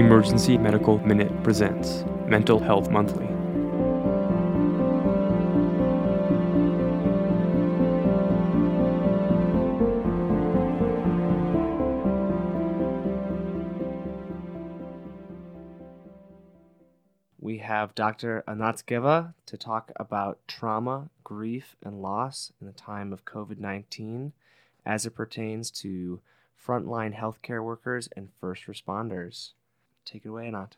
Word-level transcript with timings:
Emergency 0.00 0.56
Medical 0.56 0.98
Minute 1.00 1.42
presents 1.42 2.06
Mental 2.26 2.58
Health 2.58 2.88
Monthly. 2.88 3.26
We 17.38 17.58
have 17.58 17.94
Dr. 17.94 18.42
Anatskeva 18.48 19.34
to 19.44 19.56
talk 19.58 19.92
about 19.96 20.38
trauma, 20.48 21.10
grief, 21.22 21.76
and 21.84 22.00
loss 22.00 22.52
in 22.58 22.66
the 22.66 22.72
time 22.72 23.12
of 23.12 23.26
COVID 23.26 23.58
19 23.58 24.32
as 24.86 25.04
it 25.04 25.10
pertains 25.10 25.70
to 25.72 26.20
frontline 26.58 27.14
healthcare 27.14 27.62
workers 27.62 28.08
and 28.16 28.30
first 28.40 28.64
responders. 28.66 29.50
Take 30.10 30.24
it 30.24 30.28
away, 30.28 30.48
Anat. 30.48 30.76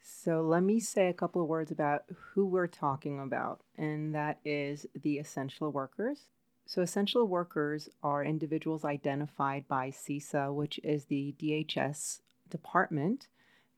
So, 0.00 0.42
let 0.42 0.62
me 0.62 0.80
say 0.80 1.08
a 1.08 1.14
couple 1.14 1.42
of 1.42 1.48
words 1.48 1.70
about 1.70 2.04
who 2.14 2.46
we're 2.46 2.66
talking 2.66 3.18
about, 3.18 3.62
and 3.76 4.14
that 4.14 4.38
is 4.44 4.86
the 4.94 5.18
essential 5.18 5.72
workers. 5.72 6.28
So, 6.66 6.82
essential 6.82 7.26
workers 7.26 7.88
are 8.02 8.24
individuals 8.24 8.84
identified 8.84 9.66
by 9.66 9.90
CISA, 9.90 10.54
which 10.54 10.78
is 10.84 11.06
the 11.06 11.34
DHS 11.38 12.20
department 12.48 13.28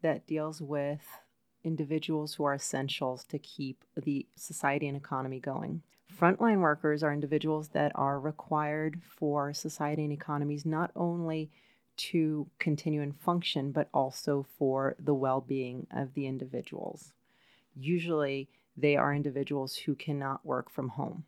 that 0.02 0.26
deals 0.26 0.60
with 0.60 1.06
individuals 1.64 2.34
who 2.34 2.44
are 2.44 2.54
essentials 2.54 3.24
to 3.24 3.38
keep 3.38 3.84
the 3.96 4.26
society 4.34 4.86
and 4.86 4.96
economy 4.96 5.40
going. 5.40 5.82
Frontline 6.20 6.60
workers 6.60 7.02
are 7.02 7.12
individuals 7.12 7.68
that 7.70 7.92
are 7.94 8.20
required 8.20 9.00
for 9.02 9.52
society 9.52 10.04
and 10.04 10.12
economies 10.12 10.66
not 10.66 10.90
only 10.94 11.50
to 11.96 12.48
continue 12.58 13.02
and 13.02 13.18
function, 13.18 13.72
but 13.72 13.88
also 13.92 14.46
for 14.58 14.94
the 14.98 15.14
well 15.14 15.40
being 15.40 15.86
of 15.90 16.14
the 16.14 16.26
individuals. 16.26 17.12
Usually, 17.74 18.48
they 18.76 18.96
are 18.96 19.14
individuals 19.14 19.76
who 19.76 19.94
cannot 19.94 20.44
work 20.44 20.70
from 20.70 20.90
home. 20.90 21.24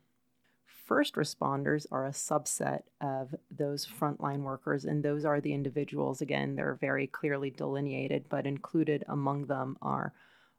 First 0.85 1.15
responders 1.15 1.85
are 1.91 2.07
a 2.07 2.11
subset 2.11 2.81
of 2.99 3.35
those 3.51 3.85
frontline 3.85 4.41
workers, 4.41 4.85
and 4.85 5.03
those 5.03 5.23
are 5.23 5.39
the 5.39 5.53
individuals, 5.53 6.19
again, 6.19 6.55
they're 6.55 6.79
very 6.81 7.05
clearly 7.05 7.51
delineated, 7.51 8.25
but 8.27 8.47
included 8.47 9.03
among 9.07 9.45
them 9.45 9.77
are 9.83 10.13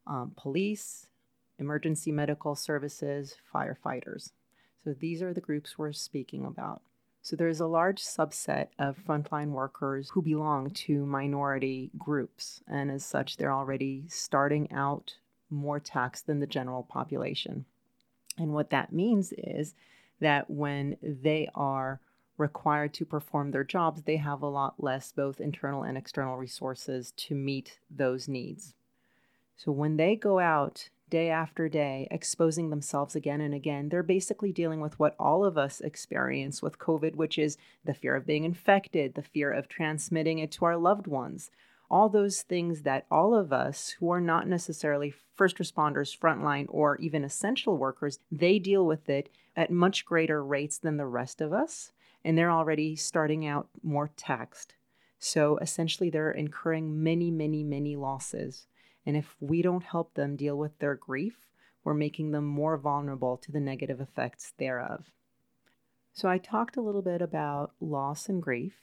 um, 0.07 0.33
police, 0.37 1.09
emergency 1.59 2.13
medical 2.13 2.55
services, 2.55 3.37
firefighters. 3.53 4.31
So 4.85 4.95
these 4.95 5.21
are 5.21 5.35
the 5.35 5.41
groups 5.41 5.77
we're 5.77 5.93
speaking 5.93 6.45
about. 6.45 6.81
So 7.23 7.37
there's 7.37 7.61
a 7.61 7.67
large 7.67 8.03
subset 8.03 8.69
of 8.79 8.99
frontline 9.07 9.51
workers 9.51 10.11
who 10.11 10.23
belong 10.23 10.71
to 10.71 11.05
minority 11.05 11.91
groups, 11.99 12.63
and 12.67 12.91
as 12.91 13.05
such, 13.05 13.37
they're 13.37 13.53
already 13.53 14.05
starting 14.09 14.73
out 14.73 15.15
more 15.51 15.79
taxed 15.81 16.27
than 16.27 16.41
the 16.41 16.47
general 16.47 16.83
population. 16.83 17.67
And 18.39 18.55
what 18.55 18.71
that 18.71 18.93
means 18.93 19.33
is 19.37 19.75
that 20.21 20.49
when 20.49 20.97
they 21.03 21.49
are 21.55 22.01
required 22.39 22.95
to 22.95 23.05
perform 23.05 23.51
their 23.51 23.65
jobs, 23.65 24.03
they 24.03 24.17
have 24.17 24.41
a 24.41 24.49
lot 24.49 24.83
less 24.83 25.13
both 25.13 25.41
internal 25.41 25.83
and 25.83 25.99
external 25.99 26.37
resources 26.37 27.13
to 27.17 27.35
meet 27.35 27.79
those 27.91 28.29
needs. 28.29 28.75
So 29.57 29.73
when 29.73 29.99
they 29.99 30.17
go 30.17 30.39
out 30.39 30.89
day 31.11 31.29
after 31.29 31.69
day, 31.69 32.09
exposing 32.11 32.71
themselves 32.71 33.15
again 33.15 33.41
and 33.41 33.53
again, 33.53 33.89
they're 33.89 34.03
basically 34.03 34.53
dealing 34.53 34.81
with 34.81 34.99
what 34.99 35.17
all 35.19 35.45
of 35.45 35.59
us 35.59 35.81
experience 35.81 36.63
with 36.63 36.79
COVID, 36.79 37.17
which 37.17 37.39
is 37.39 37.59
the 37.85 37.93
fear 37.93 38.15
of 38.17 38.27
being 38.27 38.45
infected, 38.45 39.15
the 39.15 39.23
fear 39.23 39.53
of 39.53 39.69
transmitting 39.69 40.39
it 40.39 40.53
to 40.53 40.65
our 40.65 40.77
loved 40.77 41.07
ones. 41.07 41.51
All 41.91 42.09
those 42.09 42.43
things 42.43 42.83
that 42.83 43.07
all 43.11 43.35
of 43.35 43.53
us 43.53 43.97
who 43.99 44.11
are 44.11 44.21
not 44.21 44.47
necessarily 44.47 45.13
first 45.35 45.57
responders, 45.59 46.17
frontline, 46.17 46.67
or 46.69 46.97
even 46.99 47.25
essential 47.25 47.77
workers, 47.77 48.21
they 48.31 48.61
deal 48.61 48.87
with 48.87 49.09
it 49.09 49.29
at 49.57 49.73
much 49.73 50.05
greater 50.05 50.45
rates 50.45 50.79
than 50.79 50.97
the 50.97 51.07
rest 51.07 51.41
of 51.41 51.53
us. 51.53 51.93
And 52.25 52.39
they're 52.39 52.51
already 52.51 52.95
starting 52.95 53.45
out 53.47 53.69
more 53.83 54.11
taxed. 54.17 54.75
So 55.19 55.59
essentially, 55.59 56.11
they're 56.11 56.31
incurring 56.31 57.03
many, 57.03 57.31
many, 57.31 57.65
many 57.65 57.97
losses. 57.97 58.67
And 59.11 59.17
if 59.17 59.35
we 59.41 59.61
don't 59.61 59.83
help 59.83 60.15
them 60.15 60.37
deal 60.37 60.57
with 60.57 60.79
their 60.79 60.95
grief, 60.95 61.49
we're 61.83 61.95
making 61.95 62.31
them 62.31 62.45
more 62.45 62.77
vulnerable 62.77 63.37
to 63.39 63.51
the 63.51 63.59
negative 63.59 64.01
effects 64.01 64.53
thereof. 64.57 65.07
So, 66.13 66.29
I 66.29 66.39
talked 66.39 66.77
a 66.77 66.81
little 66.81 67.03
bit 67.03 67.21
about 67.21 67.73
loss 67.81 68.29
and 68.29 68.41
grief, 68.41 68.75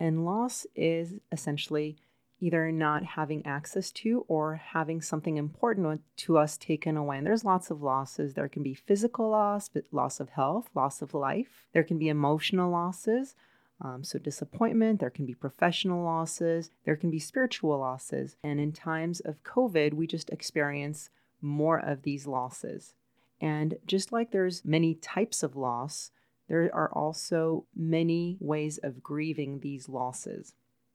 and 0.00 0.24
loss 0.24 0.66
is 0.74 1.14
essentially 1.30 1.96
either 2.40 2.72
not 2.72 3.04
having 3.04 3.46
access 3.46 3.92
to 3.92 4.24
or 4.26 4.56
having 4.56 5.00
something 5.00 5.36
important 5.36 6.00
to 6.16 6.38
us 6.38 6.56
taken 6.56 6.96
away. 6.96 7.18
And 7.18 7.24
there's 7.24 7.44
lots 7.44 7.70
of 7.70 7.80
losses. 7.82 8.34
There 8.34 8.48
can 8.48 8.64
be 8.64 8.74
physical 8.74 9.30
loss, 9.30 9.70
loss 9.92 10.18
of 10.18 10.30
health, 10.30 10.70
loss 10.74 11.02
of 11.02 11.14
life. 11.14 11.68
There 11.72 11.84
can 11.84 12.00
be 12.00 12.08
emotional 12.08 12.68
losses, 12.68 13.36
um, 13.84 14.04
so, 14.04 14.18
disappointment, 14.18 15.00
there 15.00 15.10
can 15.10 15.26
be 15.26 15.34
professional 15.34 16.04
losses, 16.04 16.70
there 16.84 16.94
can 16.94 17.10
be 17.10 17.18
spiritual 17.18 17.78
losses. 17.78 18.36
And 18.42 18.60
in 18.60 18.72
times 18.72 19.18
of 19.20 19.42
COVID, 19.42 19.94
we 19.94 20.06
just 20.06 20.30
experience 20.30 21.10
more 21.40 21.78
of 21.78 22.02
these 22.02 22.28
losses. 22.28 22.94
And 23.40 23.78
just 23.84 24.12
like 24.12 24.30
there's 24.30 24.64
many 24.64 24.94
types 24.94 25.42
of 25.42 25.56
loss, 25.56 26.12
there 26.48 26.70
are 26.72 26.92
also 26.92 27.66
many 27.74 28.36
ways 28.38 28.78
of 28.78 29.02
grieving 29.02 29.58
these 29.60 29.88
losses. 29.88 30.54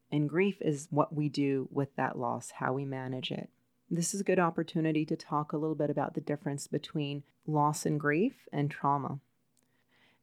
And 0.10 0.30
grief 0.30 0.62
is 0.62 0.88
what 0.90 1.14
we 1.14 1.28
do 1.28 1.68
with 1.70 1.94
that 1.98 2.18
loss, 2.18 2.52
how 2.52 2.72
we 2.72 2.86
manage 2.86 3.32
it. 3.32 3.50
This 3.90 4.14
is 4.14 4.22
a 4.22 4.26
good 4.26 4.40
opportunity 4.40 5.06
to 5.06 5.18
talk 5.18 5.52
a 5.52 5.58
little 5.58 5.76
bit 5.76 5.90
about 5.90 6.14
the 6.14 6.22
difference 6.22 6.68
between 6.68 7.24
loss 7.46 7.86
and 7.86 8.00
grief 8.00 8.48
and 8.54 8.72
trauma. 8.72 9.20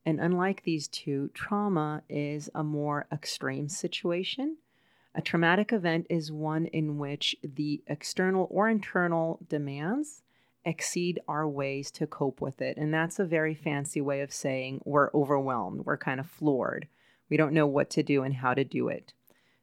And 0.07 0.21
unlike 0.21 0.63
these 0.63 0.89
two, 0.89 1.31
trauma 1.33 2.03
is 2.09 2.51
a 2.55 2.63
more 2.63 3.07
extreme 3.11 3.69
situation. 3.69 4.59
A 5.15 5.23
traumatic 5.23 5.73
event 5.73 6.07
is 6.11 6.33
one 6.33 6.67
in 6.67 6.99
which 6.99 7.37
the 7.43 7.83
external 7.87 8.49
or 8.51 8.69
internal 8.69 9.39
demands 9.49 10.23
exceed 10.65 11.21
our 11.29 11.47
ways 11.49 11.91
to 11.93 12.07
cope 12.07 12.41
with 12.41 12.61
it. 12.61 12.77
And 12.77 12.93
that's 12.93 13.19
a 13.19 13.25
very 13.25 13.55
fancy 13.55 14.01
way 14.01 14.21
of 14.21 14.33
saying 14.33 14.81
we're 14.85 15.11
overwhelmed, 15.13 15.85
we're 15.85 15.97
kind 15.97 16.21
of 16.21 16.27
floored. 16.27 16.89
We 17.31 17.37
don't 17.37 17.53
know 17.53 17.67
what 17.67 17.91
to 17.91 18.03
do 18.03 18.23
and 18.23 18.35
how 18.35 18.55
to 18.55 18.65
do 18.65 18.89
it. 18.89 19.13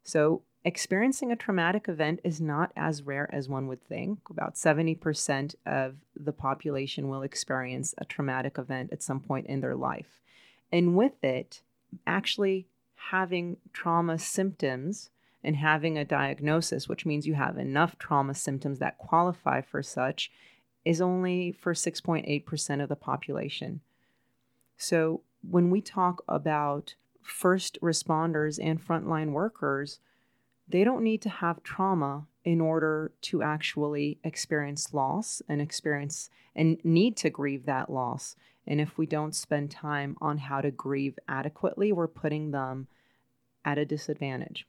So, 0.03 0.41
experiencing 0.63 1.31
a 1.31 1.35
traumatic 1.35 1.88
event 1.88 2.19
is 2.23 2.40
not 2.40 2.72
as 2.75 3.03
rare 3.03 3.29
as 3.34 3.50
one 3.50 3.68
would 3.68 3.84
think. 3.88 4.19
About 4.29 4.56
70% 4.56 5.56
of 5.66 5.96
the 6.16 6.34
population 6.34 7.08
will 7.08 7.23
experience 7.23 7.94
a 7.97 8.06
traumatic 8.06 8.58
event 8.58 8.91
at 8.91 9.03
some 9.03 9.19
point 9.19 9.47
in 9.47 9.62
their 9.62 9.75
life. 9.75 10.22
And 10.71 10.95
with 10.95 11.23
it, 11.23 11.61
actually 12.07 12.67
having 12.95 13.57
trauma 13.73 14.17
symptoms 14.17 15.09
and 15.43 15.55
having 15.55 15.97
a 15.97 16.05
diagnosis, 16.05 16.87
which 16.87 17.05
means 17.05 17.27
you 17.27 17.33
have 17.33 17.57
enough 17.57 17.97
trauma 17.97 18.33
symptoms 18.33 18.79
that 18.79 18.97
qualify 18.97 19.61
for 19.61 19.81
such, 19.81 20.31
is 20.85 21.01
only 21.01 21.51
for 21.51 21.73
6.8% 21.73 22.83
of 22.83 22.89
the 22.89 22.95
population. 22.95 23.81
So 24.77 25.21
when 25.47 25.69
we 25.69 25.81
talk 25.81 26.23
about 26.27 26.95
first 27.21 27.77
responders 27.81 28.59
and 28.61 28.83
frontline 28.83 29.31
workers, 29.31 29.99
they 30.67 30.83
don't 30.83 31.03
need 31.03 31.21
to 31.23 31.29
have 31.29 31.63
trauma 31.63 32.27
in 32.43 32.61
order 32.61 33.11
to 33.21 33.43
actually 33.43 34.19
experience 34.23 34.93
loss 34.93 35.41
and 35.47 35.61
experience 35.61 36.29
and 36.55 36.77
need 36.83 37.15
to 37.17 37.29
grieve 37.29 37.65
that 37.65 37.91
loss. 37.91 38.35
And 38.67 38.79
if 38.79 38.97
we 38.97 39.05
don't 39.05 39.35
spend 39.35 39.72
time 39.72 40.16
on 40.22 40.38
how 40.38 40.61
to 40.61 40.72
grieve 40.72 41.17
adequately, 41.27 41.91
we're 41.91 42.07
putting 42.07 42.51
them 42.51 42.88
at 43.66 43.78
a 43.78 43.85
disadvantage. 43.85 44.67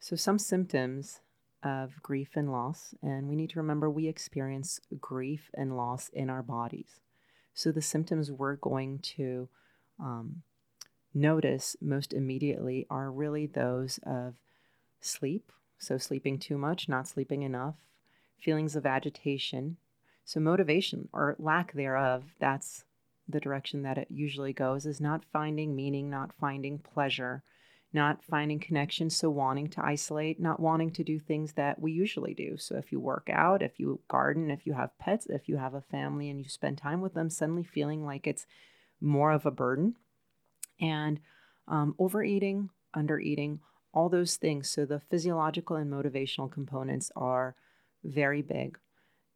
So, 0.00 0.16
some 0.16 0.38
symptoms 0.38 1.20
of 1.62 2.02
grief 2.02 2.30
and 2.34 2.50
loss, 2.50 2.94
and 3.02 3.28
we 3.28 3.36
need 3.36 3.50
to 3.50 3.60
remember 3.60 3.88
we 3.88 4.08
experience 4.08 4.80
grief 5.00 5.50
and 5.54 5.76
loss 5.76 6.08
in 6.08 6.28
our 6.28 6.42
bodies. 6.42 7.00
So, 7.54 7.70
the 7.70 7.82
symptoms 7.82 8.32
we're 8.32 8.56
going 8.56 8.98
to 9.16 9.48
um, 10.00 10.42
notice 11.14 11.76
most 11.80 12.12
immediately 12.12 12.86
are 12.90 13.10
really 13.10 13.46
those 13.46 14.00
of 14.04 14.34
sleep, 15.00 15.52
so 15.78 15.98
sleeping 15.98 16.38
too 16.38 16.58
much, 16.58 16.88
not 16.88 17.06
sleeping 17.06 17.42
enough, 17.42 17.76
feelings 18.38 18.74
of 18.74 18.86
agitation, 18.86 19.76
so, 20.24 20.40
motivation 20.40 21.08
or 21.12 21.36
lack 21.38 21.72
thereof, 21.72 22.24
that's 22.38 22.84
the 23.28 23.40
direction 23.40 23.82
that 23.82 23.98
it 23.98 24.08
usually 24.10 24.52
goes, 24.52 24.86
is 24.86 25.00
not 25.00 25.24
finding 25.32 25.74
meaning, 25.74 26.08
not 26.10 26.32
finding 26.32 26.78
pleasure, 26.78 27.42
not 27.92 28.22
finding 28.22 28.58
connection. 28.60 29.10
So, 29.10 29.30
wanting 29.30 29.68
to 29.70 29.84
isolate, 29.84 30.40
not 30.40 30.60
wanting 30.60 30.92
to 30.92 31.04
do 31.04 31.18
things 31.18 31.52
that 31.54 31.80
we 31.80 31.92
usually 31.92 32.34
do. 32.34 32.56
So, 32.56 32.76
if 32.76 32.92
you 32.92 33.00
work 33.00 33.28
out, 33.32 33.62
if 33.62 33.80
you 33.80 34.00
garden, 34.08 34.50
if 34.50 34.66
you 34.66 34.74
have 34.74 34.96
pets, 34.98 35.26
if 35.28 35.48
you 35.48 35.56
have 35.56 35.74
a 35.74 35.80
family 35.80 36.30
and 36.30 36.38
you 36.38 36.48
spend 36.48 36.78
time 36.78 37.00
with 37.00 37.14
them, 37.14 37.28
suddenly 37.28 37.64
feeling 37.64 38.04
like 38.04 38.26
it's 38.26 38.46
more 39.00 39.32
of 39.32 39.44
a 39.44 39.50
burden. 39.50 39.96
And 40.80 41.20
um, 41.68 41.94
overeating, 41.98 42.70
undereating, 42.96 43.58
all 43.92 44.08
those 44.08 44.36
things. 44.36 44.70
So 44.70 44.84
the 44.84 45.00
physiological 45.00 45.76
and 45.76 45.92
motivational 45.92 46.50
components 46.50 47.10
are 47.14 47.54
very 48.04 48.42
big. 48.42 48.78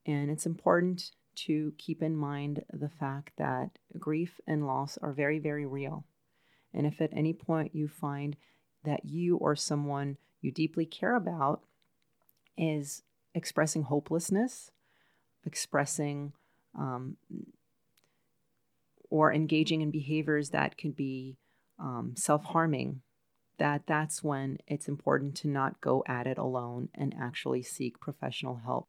And 0.06 0.31
it's 0.31 0.47
important 0.47 1.11
to 1.37 1.75
keep 1.76 2.03
in 2.03 2.17
mind 2.17 2.64
the 2.73 2.88
fact 2.88 3.32
that 3.37 3.79
grief 3.99 4.41
and 4.47 4.67
loss 4.67 4.97
are 5.03 5.12
very, 5.12 5.38
very 5.38 5.67
real. 5.67 6.05
And 6.73 6.87
if 6.87 7.00
at 7.00 7.11
any 7.12 7.32
point 7.32 7.75
you 7.75 7.88
find 7.88 8.37
that 8.85 9.05
you 9.05 9.37
or 9.37 9.56
someone 9.56 10.17
you 10.41 10.53
deeply 10.53 10.87
care 10.87 11.17
about 11.17 11.62
is 12.56 13.03
expressing 13.35 13.82
hopelessness, 13.82 14.70
expressing 15.44 16.32
um, 16.79 17.17
or 19.11 19.32
engaging 19.32 19.81
in 19.81 19.91
behaviors 19.91 20.50
that 20.50 20.79
can 20.79 20.93
be 20.93 21.37
um, 21.79 22.14
self-harming 22.17 23.02
that 23.59 23.82
that's 23.87 24.23
when 24.23 24.59
it's 24.67 24.88
important 24.88 25.35
to 25.35 25.49
not 25.49 25.81
go 25.81 26.05
at 26.06 26.26
it 26.26 26.38
alone 26.38 26.88
and 26.94 27.14
actually 27.19 27.62
seek 27.62 27.99
professional 27.99 28.61
help 28.64 28.88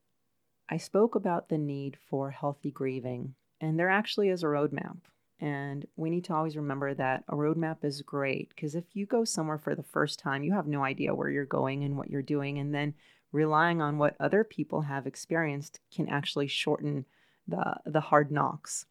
i 0.70 0.78
spoke 0.78 1.16
about 1.16 1.50
the 1.50 1.58
need 1.58 1.98
for 2.10 2.32
healthy 2.32 2.72
grieving 2.72 3.34
and 3.62 3.80
there 3.80 3.90
actually 3.90 4.30
is 4.30 4.44
a 4.44 4.48
roadmap 4.48 4.98
and 5.40 5.86
we 5.96 6.10
need 6.10 6.24
to 6.24 6.34
always 6.34 6.58
remember 6.58 6.94
that 6.94 7.24
a 7.30 7.36
roadmap 7.36 7.84
is 7.84 8.02
great 8.02 8.50
because 8.50 8.76
if 8.76 8.86
you 8.94 9.06
go 9.06 9.24
somewhere 9.24 9.58
for 9.58 9.76
the 9.76 9.84
first 9.84 10.20
time 10.20 10.44
you 10.44 10.54
have 10.54 10.68
no 10.68 10.84
idea 10.84 11.14
where 11.14 11.30
you're 11.30 11.46
going 11.46 11.84
and 11.84 11.98
what 11.98 12.10
you're 12.10 12.22
doing 12.22 12.58
and 12.58 12.74
then 12.74 12.94
relying 13.32 13.82
on 13.82 13.98
what 13.98 14.16
other 14.20 14.44
people 14.44 14.82
have 14.82 15.06
experienced 15.06 15.80
can 15.94 16.08
actually 16.08 16.48
shorten 16.48 17.06
the 17.48 17.76
the 17.86 18.02
hard 18.02 18.32
knocks 18.32 18.86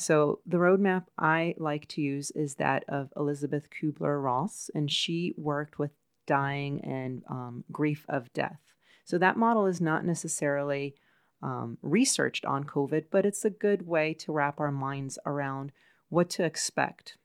so, 0.00 0.38
the 0.46 0.58
roadmap 0.58 1.06
I 1.18 1.56
like 1.58 1.88
to 1.88 2.00
use 2.00 2.30
is 2.30 2.54
that 2.54 2.84
of 2.86 3.12
Elisabeth 3.16 3.68
Kubler 3.68 4.22
Ross, 4.22 4.70
and 4.72 4.88
she 4.88 5.34
worked 5.36 5.80
with 5.80 5.90
dying 6.24 6.80
and 6.84 7.24
um, 7.28 7.64
grief 7.72 8.06
of 8.08 8.32
death. 8.32 8.60
So, 9.08 9.16
that 9.16 9.38
model 9.38 9.64
is 9.64 9.80
not 9.80 10.04
necessarily 10.04 10.94
um, 11.42 11.78
researched 11.80 12.44
on 12.44 12.64
COVID, 12.64 13.06
but 13.10 13.24
it's 13.24 13.42
a 13.42 13.48
good 13.48 13.86
way 13.86 14.12
to 14.12 14.32
wrap 14.32 14.60
our 14.60 14.70
minds 14.70 15.18
around 15.24 15.72
what 16.10 16.28
to 16.28 16.44
expect. 16.44 17.16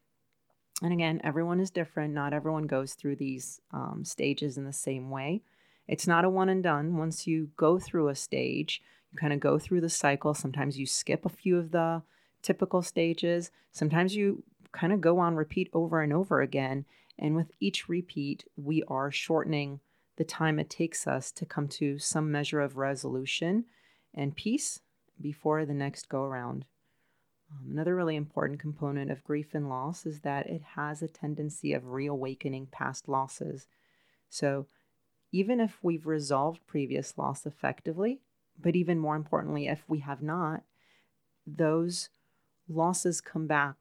And 0.82 0.94
again, 0.94 1.20
everyone 1.26 1.60
is 1.60 1.70
different. 1.70 2.14
Not 2.14 2.32
everyone 2.32 2.68
goes 2.68 2.94
through 2.94 3.18
these 3.18 3.60
um, 3.74 4.06
stages 4.06 4.58
in 4.58 4.64
the 4.64 4.72
same 4.72 5.10
way. 5.10 5.42
It's 5.86 6.08
not 6.08 6.24
a 6.24 6.30
one 6.30 6.48
and 6.48 6.64
done. 6.64 6.96
Once 6.96 7.28
you 7.28 7.50
go 7.58 7.80
through 7.80 8.08
a 8.08 8.16
stage, 8.16 8.82
you 9.12 9.18
kind 9.18 9.34
of 9.34 9.42
go 9.42 9.60
through 9.60 9.82
the 9.82 9.90
cycle. 9.90 10.34
Sometimes 10.34 10.80
you 10.80 10.86
skip 10.86 11.26
a 11.26 11.30
few 11.30 11.58
of 11.58 11.72
the 11.72 12.02
typical 12.42 12.82
stages. 12.82 13.52
Sometimes 13.74 14.16
you 14.16 14.42
kind 14.72 14.94
of 14.94 15.02
go 15.02 15.20
on 15.20 15.36
repeat 15.36 15.70
over 15.74 16.02
and 16.02 16.14
over 16.14 16.40
again. 16.40 16.86
And 17.20 17.36
with 17.36 17.52
each 17.60 17.90
repeat, 17.90 18.46
we 18.56 18.84
are 18.88 19.12
shortening 19.12 19.82
the 20.16 20.24
time 20.24 20.60
it 20.60 20.70
takes 20.70 21.08
us 21.08 21.32
to 21.32 21.46
come 21.46 21.68
to 21.68 21.98
some 21.98 22.32
measure 22.32 22.62
of 22.62 22.78
resolution 22.78 23.66
and 24.14 24.36
peace 24.36 24.80
before 25.20 25.66
the 25.66 25.74
next 25.74 26.10
go 26.10 26.24
around. 26.24 26.66
Um, 27.52 27.72
another 27.72 27.96
really 27.96 28.16
important 28.16 28.60
component 28.60 29.12
of 29.12 29.24
grief 29.24 29.54
and 29.54 29.70
loss 29.70 30.06
is 30.06 30.22
that 30.22 30.48
it 30.48 30.62
has 30.76 31.02
a 31.02 31.08
tendency 31.08 31.74
of 31.74 31.88
reawakening 31.88 32.68
past 32.68 33.08
losses. 33.08 33.68
So, 34.30 34.68
even 35.32 35.60
if 35.60 35.80
we've 35.82 36.06
resolved 36.06 36.66
previous 36.68 37.18
loss 37.18 37.48
effectively, 37.48 38.22
but 38.62 38.76
even 38.76 39.00
more 39.00 39.16
importantly, 39.16 39.68
if 39.68 39.84
we 39.88 40.00
have 40.00 40.22
not, 40.22 40.62
those 41.48 42.10
losses 42.70 43.20
come 43.20 43.48
back 43.48 43.76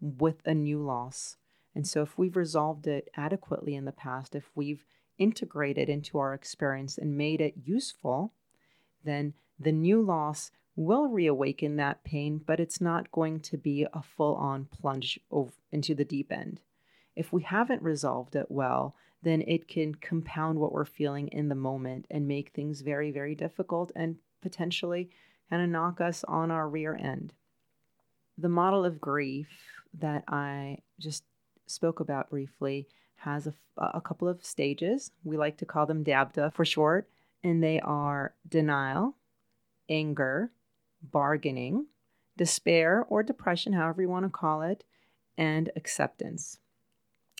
with 0.00 0.44
a 0.44 0.54
new 0.54 0.82
loss. 0.82 1.36
And 1.74 1.86
so, 1.86 2.02
if 2.02 2.18
we've 2.18 2.36
resolved 2.36 2.86
it 2.86 3.08
adequately 3.16 3.76
in 3.76 3.84
the 3.84 3.92
past, 3.92 4.34
if 4.34 4.50
we've 4.54 4.84
integrated 5.20 5.88
into 5.88 6.18
our 6.18 6.34
experience 6.34 6.98
and 6.98 7.16
made 7.16 7.40
it 7.40 7.54
useful, 7.64 8.32
then 9.04 9.34
the 9.60 9.70
new 9.70 10.02
loss 10.02 10.50
will 10.74 11.06
reawaken 11.06 11.76
that 11.76 12.02
pain, 12.02 12.40
but 12.44 12.58
it's 12.58 12.80
not 12.80 13.12
going 13.12 13.38
to 13.38 13.56
be 13.56 13.86
a 13.92 14.02
full 14.02 14.34
on 14.34 14.64
plunge 14.64 15.20
into 15.70 15.94
the 15.94 16.04
deep 16.04 16.32
end. 16.32 16.60
If 17.14 17.32
we 17.32 17.42
haven't 17.42 17.82
resolved 17.82 18.34
it 18.34 18.50
well, 18.50 18.96
then 19.22 19.42
it 19.46 19.68
can 19.68 19.94
compound 19.94 20.58
what 20.58 20.72
we're 20.72 20.84
feeling 20.84 21.28
in 21.28 21.48
the 21.48 21.54
moment 21.54 22.06
and 22.10 22.26
make 22.26 22.50
things 22.50 22.80
very, 22.80 23.12
very 23.12 23.36
difficult 23.36 23.92
and 23.94 24.16
potentially 24.42 25.10
kind 25.48 25.62
of 25.62 25.68
knock 25.68 26.00
us 26.00 26.24
on 26.24 26.50
our 26.50 26.68
rear 26.68 26.96
end 26.96 27.34
the 28.40 28.48
model 28.48 28.84
of 28.84 29.00
grief 29.00 29.48
that 29.98 30.24
I 30.28 30.78
just 30.98 31.24
spoke 31.66 32.00
about 32.00 32.30
briefly 32.30 32.88
has 33.20 33.46
a, 33.46 33.54
a 33.76 34.00
couple 34.00 34.28
of 34.28 34.44
stages. 34.44 35.10
We 35.24 35.36
like 35.36 35.58
to 35.58 35.66
call 35.66 35.86
them 35.86 36.04
DABDA 36.04 36.52
for 36.54 36.64
short, 36.64 37.08
and 37.44 37.62
they 37.62 37.80
are 37.80 38.34
denial, 38.48 39.16
anger, 39.88 40.50
bargaining, 41.02 41.86
despair 42.36 43.04
or 43.08 43.22
depression, 43.22 43.74
however 43.74 44.02
you 44.02 44.08
want 44.08 44.24
to 44.24 44.30
call 44.30 44.62
it, 44.62 44.84
and 45.36 45.70
acceptance. 45.76 46.58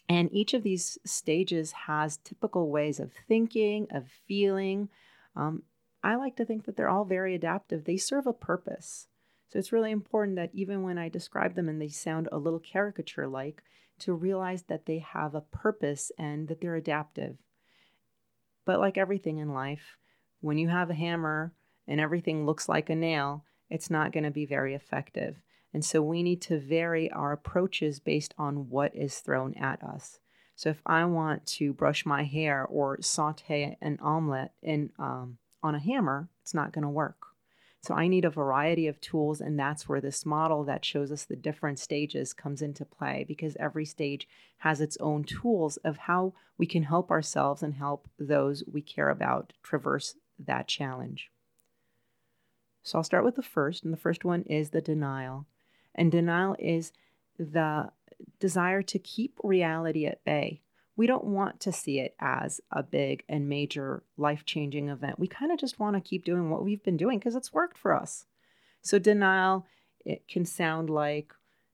And 0.09 0.29
each 0.33 0.55
of 0.55 0.63
these 0.63 0.99
stages 1.07 1.73
has 1.73 2.19
typical 2.19 2.69
ways 2.69 3.01
of 3.01 3.13
thinking, 3.29 3.87
of 3.91 4.09
feeling. 4.27 4.89
Um, 5.37 5.63
I 6.03 6.17
like 6.17 6.37
to 6.37 6.45
think 6.45 6.65
that 6.65 6.77
they're 6.77 6.89
all 6.89 7.05
very 7.05 7.35
adaptive. 7.35 7.85
They 7.85 7.97
serve 7.97 8.27
a 8.27 8.33
purpose. 8.33 9.07
So 9.49 9.59
it's 9.59 9.73
really 9.73 9.91
important 9.91 10.37
that 10.37 10.51
even 10.53 10.83
when 10.83 10.99
I 10.99 11.09
describe 11.09 11.55
them 11.55 11.69
and 11.69 11.81
they 11.81 11.89
sound 11.89 12.29
a 12.31 12.39
little 12.39 12.59
caricature 12.59 13.29
like, 13.29 13.63
to 14.01 14.13
realize 14.13 14.65
that 14.65 14.87
they 14.87 14.99
have 14.99 15.35
a 15.35 15.41
purpose 15.41 16.11
and 16.19 16.49
that 16.49 16.61
they're 16.61 16.77
adaptive. 16.77 17.37
But 18.65 18.81
like 18.81 18.99
everything 18.99 19.39
in 19.39 19.53
life, 19.53 19.97
when 20.41 20.59
you 20.59 20.69
have 20.69 20.91
a 20.91 20.95
hammer 20.95 21.53
and 21.87 22.01
everything 22.01 22.47
looks 22.47 22.69
like 22.69 22.91
a 22.91 22.95
nail, 22.95 23.45
it's 23.69 23.91
not 23.91 24.13
going 24.13 24.25
to 24.25 24.31
be 24.31 24.47
very 24.47 24.75
effective. 24.75 25.37
And 25.73 25.85
so 25.85 26.03
we 26.03 26.23
need 26.23 26.43
to 26.43 26.59
vary 26.59 27.11
our 27.11 27.33
approaches 27.33 28.01
based 28.01 28.35
on 28.37 28.69
what 28.69 28.95
is 28.95 29.19
thrown 29.19 29.55
at 29.55 29.83
us. 29.83 30.19
So 30.57 30.69
if 30.69 30.83
I 30.85 31.05
want 31.05 31.47
to 31.47 31.73
brush 31.73 32.05
my 32.05 32.25
hair 32.25 32.67
or 32.67 33.01
saute 33.01 33.77
an 33.81 33.99
omelet 34.03 34.51
in 34.63 34.91
um, 34.99 35.39
on 35.63 35.75
a 35.75 35.79
hammer, 35.79 36.29
it's 36.43 36.55
not 36.55 36.73
going 36.73 36.83
to 36.83 36.89
work. 36.89 37.30
So 37.83 37.95
I 37.95 38.09
need 38.09 38.27
a 38.27 38.31
variety 38.31 38.87
of 38.87 39.01
tools, 39.01 39.41
and 39.41 39.59
that's 39.59 39.89
where 39.89 40.03
this 40.03 40.27
model 40.27 40.65
that 40.65 40.85
shows 40.85 41.11
us 41.11 41.25
the 41.25 41.37
different 41.37 41.79
stages 41.79 42.35
comes 42.35 42.61
into 42.61 42.85
play 42.85 43.25
because 43.27 43.57
every 43.59 43.87
stage 43.87 44.29
has 44.59 44.83
its 44.83 44.99
own 44.99 45.25
tools 45.25 45.79
of 45.79 45.97
how 45.97 46.35
we 46.59 46.67
can 46.67 46.83
help 46.83 47.11
ourselves 47.11 47.63
and 47.63 47.75
help 47.75 48.07
those 48.19 48.63
we 48.71 48.83
care 48.83 49.09
about 49.09 49.55
traverse 49.63 50.15
that 50.39 50.69
challenge. 50.69 51.31
So 52.83 52.99
I'll 52.99 53.05
start 53.05 53.25
with 53.25 53.37
the 53.37 53.43
first, 53.43 53.83
and 53.83 53.93
the 53.93 53.99
first 53.99 54.25
one 54.27 54.43
is 54.43 54.71
the 54.71 54.83
denial. 54.83 55.47
And 55.95 56.13
denial 56.13 56.57
is 56.59 56.93
the 57.39 57.91
desire 58.39 58.83
to 58.83 58.99
keep 58.99 59.39
reality 59.43 60.05
at 60.05 60.23
bay 60.25 60.61
we 61.01 61.07
don't 61.07 61.25
want 61.25 61.61
to 61.61 61.73
see 61.73 61.99
it 61.99 62.15
as 62.21 62.61
a 62.71 62.83
big 62.83 63.25
and 63.27 63.49
major 63.49 64.03
life 64.19 64.45
changing 64.45 64.91
event. 64.91 65.19
We 65.19 65.29
kind 65.29 65.51
of 65.51 65.59
just 65.59 65.81
want 65.81 65.97
to 65.97 66.01
keep 66.07 66.27
doing 66.27 66.51
what 66.51 66.63
we've 66.63 66.83
been 66.83 66.99
doing 66.99 67.19
because 67.19 67.35
it's 67.35 67.55
worked 67.55 67.79
for 67.79 67.95
us. 67.95 68.27
So, 68.83 68.99
denial, 68.99 69.65
it 70.05 70.29
can 70.29 70.45
sound 70.45 70.91
like 70.91 71.33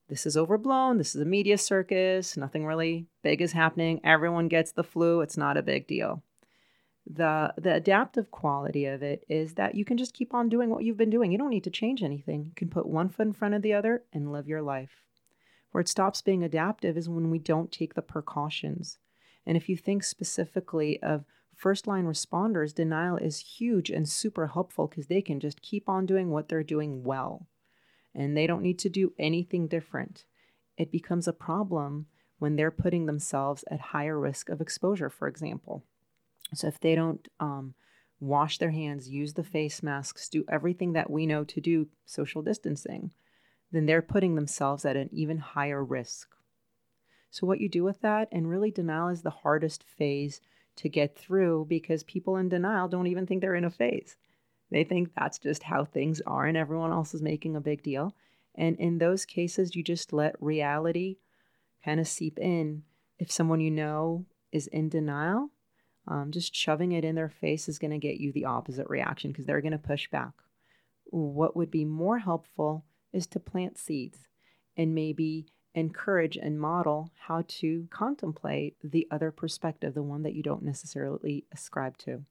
this 0.08 0.26
is 0.26 0.36
overblown, 0.36 0.98
this 0.98 1.16
is 1.16 1.20
a 1.20 1.24
media 1.24 1.58
circus, 1.58 2.36
nothing 2.36 2.66
really 2.66 3.08
big 3.24 3.42
is 3.42 3.50
happening, 3.50 4.00
everyone 4.04 4.46
gets 4.46 4.70
the 4.70 4.84
flu, 4.84 5.22
it's 5.22 5.36
not 5.36 5.56
a 5.56 5.62
big 5.62 5.88
deal. 5.88 6.22
The, 7.04 7.52
the 7.58 7.74
adaptive 7.74 8.30
quality 8.30 8.86
of 8.86 9.02
it 9.02 9.24
is 9.28 9.54
that 9.54 9.74
you 9.74 9.84
can 9.84 9.96
just 9.96 10.14
keep 10.14 10.34
on 10.34 10.48
doing 10.48 10.70
what 10.70 10.84
you've 10.84 10.96
been 10.96 11.10
doing. 11.10 11.32
You 11.32 11.38
don't 11.38 11.50
need 11.50 11.64
to 11.64 11.70
change 11.70 12.04
anything. 12.04 12.44
You 12.44 12.52
can 12.54 12.68
put 12.68 12.86
one 12.86 13.08
foot 13.08 13.26
in 13.26 13.32
front 13.32 13.54
of 13.54 13.62
the 13.62 13.72
other 13.72 14.04
and 14.12 14.30
live 14.30 14.46
your 14.46 14.62
life. 14.62 15.02
Where 15.72 15.80
it 15.80 15.88
stops 15.88 16.22
being 16.22 16.44
adaptive 16.44 16.96
is 16.96 17.08
when 17.08 17.28
we 17.28 17.40
don't 17.40 17.72
take 17.72 17.94
the 17.94 18.02
precautions. 18.02 18.98
And 19.46 19.56
if 19.56 19.68
you 19.68 19.76
think 19.76 20.02
specifically 20.02 21.00
of 21.02 21.24
first 21.54 21.86
line 21.86 22.04
responders, 22.04 22.74
denial 22.74 23.16
is 23.16 23.38
huge 23.38 23.90
and 23.90 24.08
super 24.08 24.48
helpful 24.48 24.88
because 24.88 25.06
they 25.06 25.22
can 25.22 25.40
just 25.40 25.62
keep 25.62 25.88
on 25.88 26.04
doing 26.04 26.30
what 26.30 26.48
they're 26.48 26.62
doing 26.62 27.04
well 27.04 27.46
and 28.16 28.36
they 28.36 28.46
don't 28.46 28.62
need 28.62 28.78
to 28.80 28.88
do 28.88 29.12
anything 29.18 29.68
different. 29.68 30.24
It 30.76 30.90
becomes 30.90 31.28
a 31.28 31.32
problem 31.32 32.06
when 32.38 32.56
they're 32.56 32.70
putting 32.70 33.06
themselves 33.06 33.64
at 33.70 33.80
higher 33.80 34.18
risk 34.18 34.48
of 34.48 34.60
exposure, 34.60 35.10
for 35.10 35.28
example. 35.28 35.84
So 36.54 36.66
if 36.68 36.80
they 36.80 36.94
don't 36.94 37.26
um, 37.40 37.74
wash 38.20 38.58
their 38.58 38.70
hands, 38.70 39.08
use 39.08 39.34
the 39.34 39.44
face 39.44 39.82
masks, 39.82 40.28
do 40.28 40.44
everything 40.50 40.92
that 40.94 41.10
we 41.10 41.26
know 41.26 41.44
to 41.44 41.60
do 41.60 41.88
social 42.04 42.42
distancing, 42.42 43.12
then 43.72 43.86
they're 43.86 44.02
putting 44.02 44.34
themselves 44.34 44.84
at 44.84 44.96
an 44.96 45.10
even 45.12 45.38
higher 45.38 45.84
risk. 45.84 46.35
So, 47.36 47.46
what 47.46 47.60
you 47.60 47.68
do 47.68 47.84
with 47.84 48.00
that, 48.00 48.28
and 48.32 48.48
really, 48.48 48.70
denial 48.70 49.08
is 49.08 49.20
the 49.20 49.28
hardest 49.28 49.84
phase 49.84 50.40
to 50.76 50.88
get 50.88 51.18
through 51.18 51.66
because 51.68 52.02
people 52.02 52.38
in 52.38 52.48
denial 52.48 52.88
don't 52.88 53.08
even 53.08 53.26
think 53.26 53.42
they're 53.42 53.54
in 53.54 53.66
a 53.66 53.70
phase. 53.70 54.16
They 54.70 54.84
think 54.84 55.10
that's 55.14 55.38
just 55.38 55.62
how 55.62 55.84
things 55.84 56.22
are, 56.26 56.46
and 56.46 56.56
everyone 56.56 56.92
else 56.92 57.12
is 57.12 57.20
making 57.20 57.54
a 57.54 57.60
big 57.60 57.82
deal. 57.82 58.14
And 58.54 58.78
in 58.78 58.96
those 58.96 59.26
cases, 59.26 59.76
you 59.76 59.84
just 59.84 60.14
let 60.14 60.42
reality 60.42 61.18
kind 61.84 62.00
of 62.00 62.08
seep 62.08 62.38
in. 62.38 62.84
If 63.18 63.30
someone 63.30 63.60
you 63.60 63.70
know 63.70 64.24
is 64.50 64.66
in 64.68 64.88
denial, 64.88 65.50
um, 66.08 66.30
just 66.30 66.54
shoving 66.54 66.92
it 66.92 67.04
in 67.04 67.16
their 67.16 67.28
face 67.28 67.68
is 67.68 67.78
going 67.78 67.90
to 67.90 67.98
get 67.98 68.16
you 68.16 68.32
the 68.32 68.46
opposite 68.46 68.88
reaction 68.88 69.30
because 69.30 69.44
they're 69.44 69.60
going 69.60 69.72
to 69.72 69.78
push 69.78 70.08
back. 70.08 70.32
What 71.04 71.54
would 71.54 71.70
be 71.70 71.84
more 71.84 72.20
helpful 72.20 72.86
is 73.12 73.26
to 73.26 73.40
plant 73.40 73.76
seeds 73.76 74.20
and 74.74 74.94
maybe 74.94 75.48
encourage 75.76 76.36
and 76.36 76.58
model 76.58 77.12
how 77.26 77.44
to 77.46 77.86
contemplate 77.90 78.76
the 78.82 79.06
other 79.10 79.30
perspective, 79.30 79.94
the 79.94 80.02
one 80.02 80.22
that 80.22 80.34
you 80.34 80.42
don't 80.42 80.62
necessarily 80.62 81.44
ascribe 81.52 81.96
to. 81.98 82.22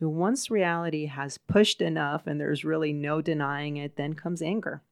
Once 0.00 0.50
reality 0.50 1.06
has 1.06 1.38
pushed 1.38 1.80
enough 1.80 2.26
and 2.26 2.40
there's 2.40 2.64
really 2.64 2.92
no 2.92 3.20
denying 3.20 3.76
it, 3.76 3.96
then 3.96 4.14
comes 4.14 4.40
anger. 4.40 4.82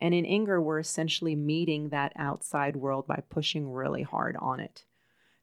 And 0.00 0.14
in 0.14 0.24
anger, 0.26 0.60
we're 0.60 0.78
essentially 0.78 1.34
meeting 1.34 1.88
that 1.88 2.12
outside 2.16 2.76
world 2.76 3.06
by 3.06 3.22
pushing 3.28 3.70
really 3.70 4.02
hard 4.02 4.36
on 4.38 4.60
it. 4.60 4.84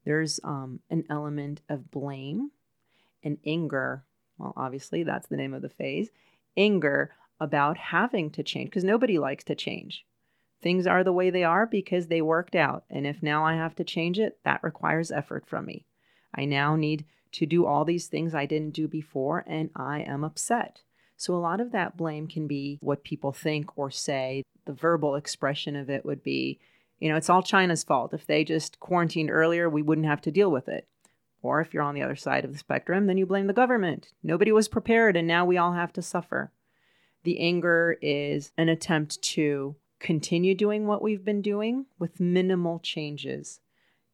There's 0.05 0.39
um, 0.44 0.79
an 0.89 1.03
element 1.10 1.62
of 1.67 1.91
blame 1.91 2.51
and 3.24 3.38
anger. 3.46 4.05
Well, 4.38 4.53
obviously, 4.55 5.03
that's 5.03 5.27
the 5.27 5.38
name 5.38 5.53
of 5.53 5.62
the 5.62 5.70
phase. 5.70 6.10
Anger 6.55 7.12
about 7.39 7.77
having 7.77 8.29
to 8.32 8.44
change 8.44 8.70
because 8.70 8.84
nobody 8.84 9.17
likes 9.17 9.44
to 9.46 9.55
change. 9.55 10.05
Things 10.65 10.88
are 10.88 11.03
the 11.03 11.13
way 11.13 11.29
they 11.29 11.43
are 11.43 11.67
because 11.67 12.07
they 12.07 12.24
worked 12.24 12.55
out. 12.55 12.86
And 12.89 13.05
if 13.05 13.22
now 13.22 13.45
I 13.45 13.53
have 13.53 13.75
to 13.75 13.84
change 13.84 14.17
it, 14.17 14.39
that 14.45 14.63
requires 14.63 15.12
effort 15.12 15.45
from 15.45 15.67
me. 15.67 15.86
I 16.34 16.45
now 16.45 16.75
need 16.75 17.05
to 17.34 17.45
do 17.45 17.67
all 17.67 17.86
these 17.86 18.07
things 18.07 18.34
I 18.34 18.48
didn't 18.48 18.74
do 18.74 18.88
before, 18.88 19.45
and 19.45 19.69
I 19.75 20.00
am 20.00 20.24
upset. 20.24 20.81
So, 21.17 21.36
a 21.36 21.38
lot 21.38 21.62
of 21.62 21.72
that 21.74 21.98
blame 21.98 22.27
can 22.27 22.48
be 22.48 22.79
what 22.81 23.03
people 23.03 23.31
think 23.31 23.77
or 23.77 23.91
say. 23.91 24.41
The 24.65 24.74
verbal 24.74 25.13
expression 25.13 25.75
of 25.75 25.88
it 25.88 26.03
would 26.03 26.24
be, 26.24 26.60
you 26.98 27.10
know, 27.10 27.15
it's 27.15 27.29
all 27.29 27.43
China's 27.43 27.84
fault. 27.84 28.12
If 28.12 28.25
they 28.25 28.43
just 28.43 28.79
quarantined 28.79 29.29
earlier, 29.29 29.69
we 29.69 29.84
wouldn't 29.84 30.07
have 30.07 30.22
to 30.22 30.31
deal 30.31 30.50
with 30.50 30.67
it. 30.67 30.88
Or 31.43 31.62
if 31.62 31.75
you're 31.75 31.84
on 31.84 31.93
the 31.93 32.01
other 32.01 32.15
side 32.15 32.43
of 32.43 32.51
the 32.51 32.57
spectrum, 32.57 33.05
then 33.05 33.19
you 33.19 33.27
blame 33.27 33.45
the 33.45 33.53
government. 33.53 34.13
Nobody 34.24 34.51
was 34.51 34.67
prepared, 34.67 35.15
and 35.15 35.27
now 35.27 35.45
we 35.45 35.60
all 35.60 35.74
have 35.74 35.93
to 35.93 36.01
suffer. 36.01 36.51
The 37.24 37.39
anger 37.39 38.00
is 38.01 38.51
an 38.57 38.67
attempt 38.69 39.22
to 39.22 39.75
continue 40.00 40.56
doing 40.56 40.88
what 40.88 41.02
we've 41.02 41.25
been 41.25 41.42
doing 41.42 41.86
with 42.00 42.20
minimal 42.20 42.80
changes. 42.80 43.60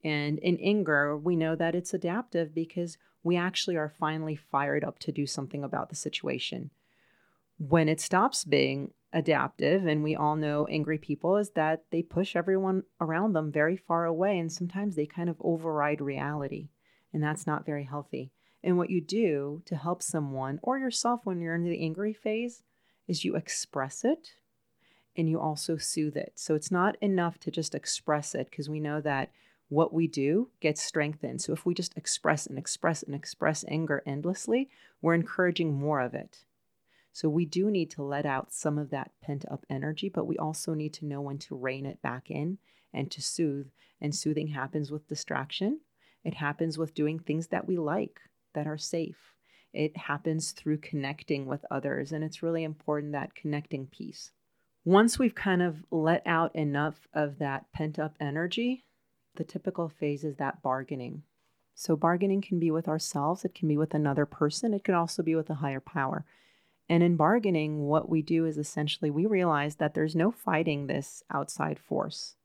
And 0.04 0.40
in 0.40 0.58
anger, 0.60 1.18
we 1.18 1.36
know 1.36 1.56
that 1.56 1.76
it's 1.76 1.94
adaptive 1.94 2.54
because 2.54 2.98
we 3.24 3.38
actually 3.38 3.76
are 3.76 3.94
finally 4.00 4.36
fired 4.36 4.84
up 4.84 5.00
to 5.00 5.12
do 5.12 5.28
something 5.28 5.64
about 5.64 5.90
the 5.90 5.96
situation 5.96 6.72
when 7.70 7.88
it 7.88 8.02
stops 8.02 8.44
being 8.44 8.92
adaptive, 9.14 9.86
and 9.86 10.04
we 10.04 10.16
all 10.16 10.36
know 10.36 10.66
angry 10.68 10.98
people, 10.98 11.38
is 11.38 11.52
that 11.52 11.84
they 11.92 12.02
push 12.02 12.36
everyone 12.36 12.84
around 13.00 13.34
them 13.34 13.52
very 13.52 13.78
far 13.78 14.06
away. 14.06 14.40
And 14.40 14.52
sometimes 14.52 14.96
they 14.96 15.06
kind 15.06 15.30
of 15.30 15.36
override 15.42 16.02
reality. 16.02 16.70
And 17.14 17.22
that's 17.22 17.46
not 17.46 17.66
very 17.66 17.84
healthy. 17.84 18.32
And 18.64 18.78
what 18.78 18.90
you 18.90 19.02
do 19.02 19.62
to 19.66 19.76
help 19.76 20.02
someone 20.02 20.60
or 20.64 20.80
yourself 20.80 21.22
when 21.24 21.40
you're 21.40 21.56
in 21.56 21.64
the 21.64 21.84
angry 21.84 22.14
phase 22.14 22.64
is 23.08 23.26
you 23.26 23.36
express 23.36 24.04
it 24.04 24.30
and 25.22 25.30
you 25.30 25.40
also 25.40 25.78
soothe 25.78 26.18
it. 26.18 26.32
So 26.34 26.56
it's 26.56 26.72
not 26.72 26.98
enough 27.00 27.38
to 27.42 27.52
just 27.52 27.76
express 27.76 28.34
it 28.34 28.50
because 28.50 28.68
we 28.68 28.80
know 28.80 29.02
that 29.02 29.30
what 29.70 29.94
we 29.94 30.08
do 30.08 30.50
gets 30.62 30.82
strengthened. 30.82 31.44
So 31.44 31.54
if 31.54 31.64
we 31.64 31.76
just 31.76 31.96
express 31.96 32.48
and 32.48 32.58
express 32.58 33.04
and 33.04 33.14
express 33.14 33.64
anger 33.68 34.02
endlessly, 34.04 34.68
we're 35.00 35.14
encouraging 35.14 35.76
more 35.76 36.02
of 36.02 36.16
it. 36.16 36.40
So 37.14 37.30
we 37.30 37.46
do 37.46 37.70
need 37.70 37.92
to 37.92 38.02
let 38.02 38.26
out 38.26 38.52
some 38.52 38.80
of 38.80 38.90
that 38.90 39.12
pent 39.22 39.46
up 39.52 39.64
energy, 39.70 40.10
but 40.10 40.26
we 40.26 40.40
also 40.40 40.74
need 40.74 40.94
to 40.96 41.06
know 41.06 41.22
when 41.22 41.38
to 41.38 41.56
rein 41.56 41.86
it 41.86 42.02
back 42.02 42.32
in 42.32 42.58
and 42.92 43.12
to 43.12 43.22
soothe. 43.22 43.68
And 44.02 44.16
soothing 44.16 44.48
happens 44.48 44.90
with 44.90 45.08
distraction, 45.08 45.82
it 46.24 46.34
happens 46.34 46.80
with 46.80 46.96
doing 46.96 47.20
things 47.20 47.50
that 47.50 47.68
we 47.68 47.78
like, 47.78 48.22
that 48.56 48.66
are 48.66 48.80
safe. 48.80 49.36
It 49.72 49.96
happens 49.96 50.52
through 50.52 50.80
connecting 50.80 51.46
with 51.46 51.64
others. 51.70 52.12
And 52.12 52.24
it's 52.24 52.42
really 52.42 52.64
important 52.64 53.12
that 53.12 53.36
connecting 53.36 53.86
piece. 53.86 54.32
Once 54.84 55.20
we've 55.20 55.36
kind 55.36 55.62
of 55.62 55.84
let 55.92 56.26
out 56.26 56.56
enough 56.56 57.08
of 57.14 57.38
that 57.38 57.72
pent 57.72 58.00
up 58.00 58.16
energy, 58.20 58.84
the 59.36 59.44
typical 59.44 59.88
phase 59.88 60.24
is 60.24 60.38
that 60.38 60.62
bargaining. 60.64 61.22
So, 61.76 61.96
bargaining 61.96 62.42
can 62.42 62.60
be 62.60 62.72
with 62.72 62.88
ourselves, 62.88 63.46
it 63.46 63.54
can 63.54 63.68
be 63.68 63.78
with 63.78 63.94
another 63.94 64.26
person, 64.26 64.74
it 64.74 64.84
can 64.84 64.96
also 64.96 65.22
be 65.22 65.36
with 65.36 65.50
a 65.52 65.56
higher 65.56 65.80
power. 65.80 66.26
And 66.90 67.04
in 67.04 67.16
bargaining, 67.16 67.84
what 67.86 68.10
we 68.10 68.22
do 68.24 68.46
is 68.46 68.58
essentially 68.58 69.12
we 69.12 69.26
realize 69.26 69.76
that 69.76 69.94
there's 69.94 70.16
no 70.16 70.32
fighting 70.32 70.88
this 70.88 71.24
outside 71.32 71.80
force. 71.80 72.36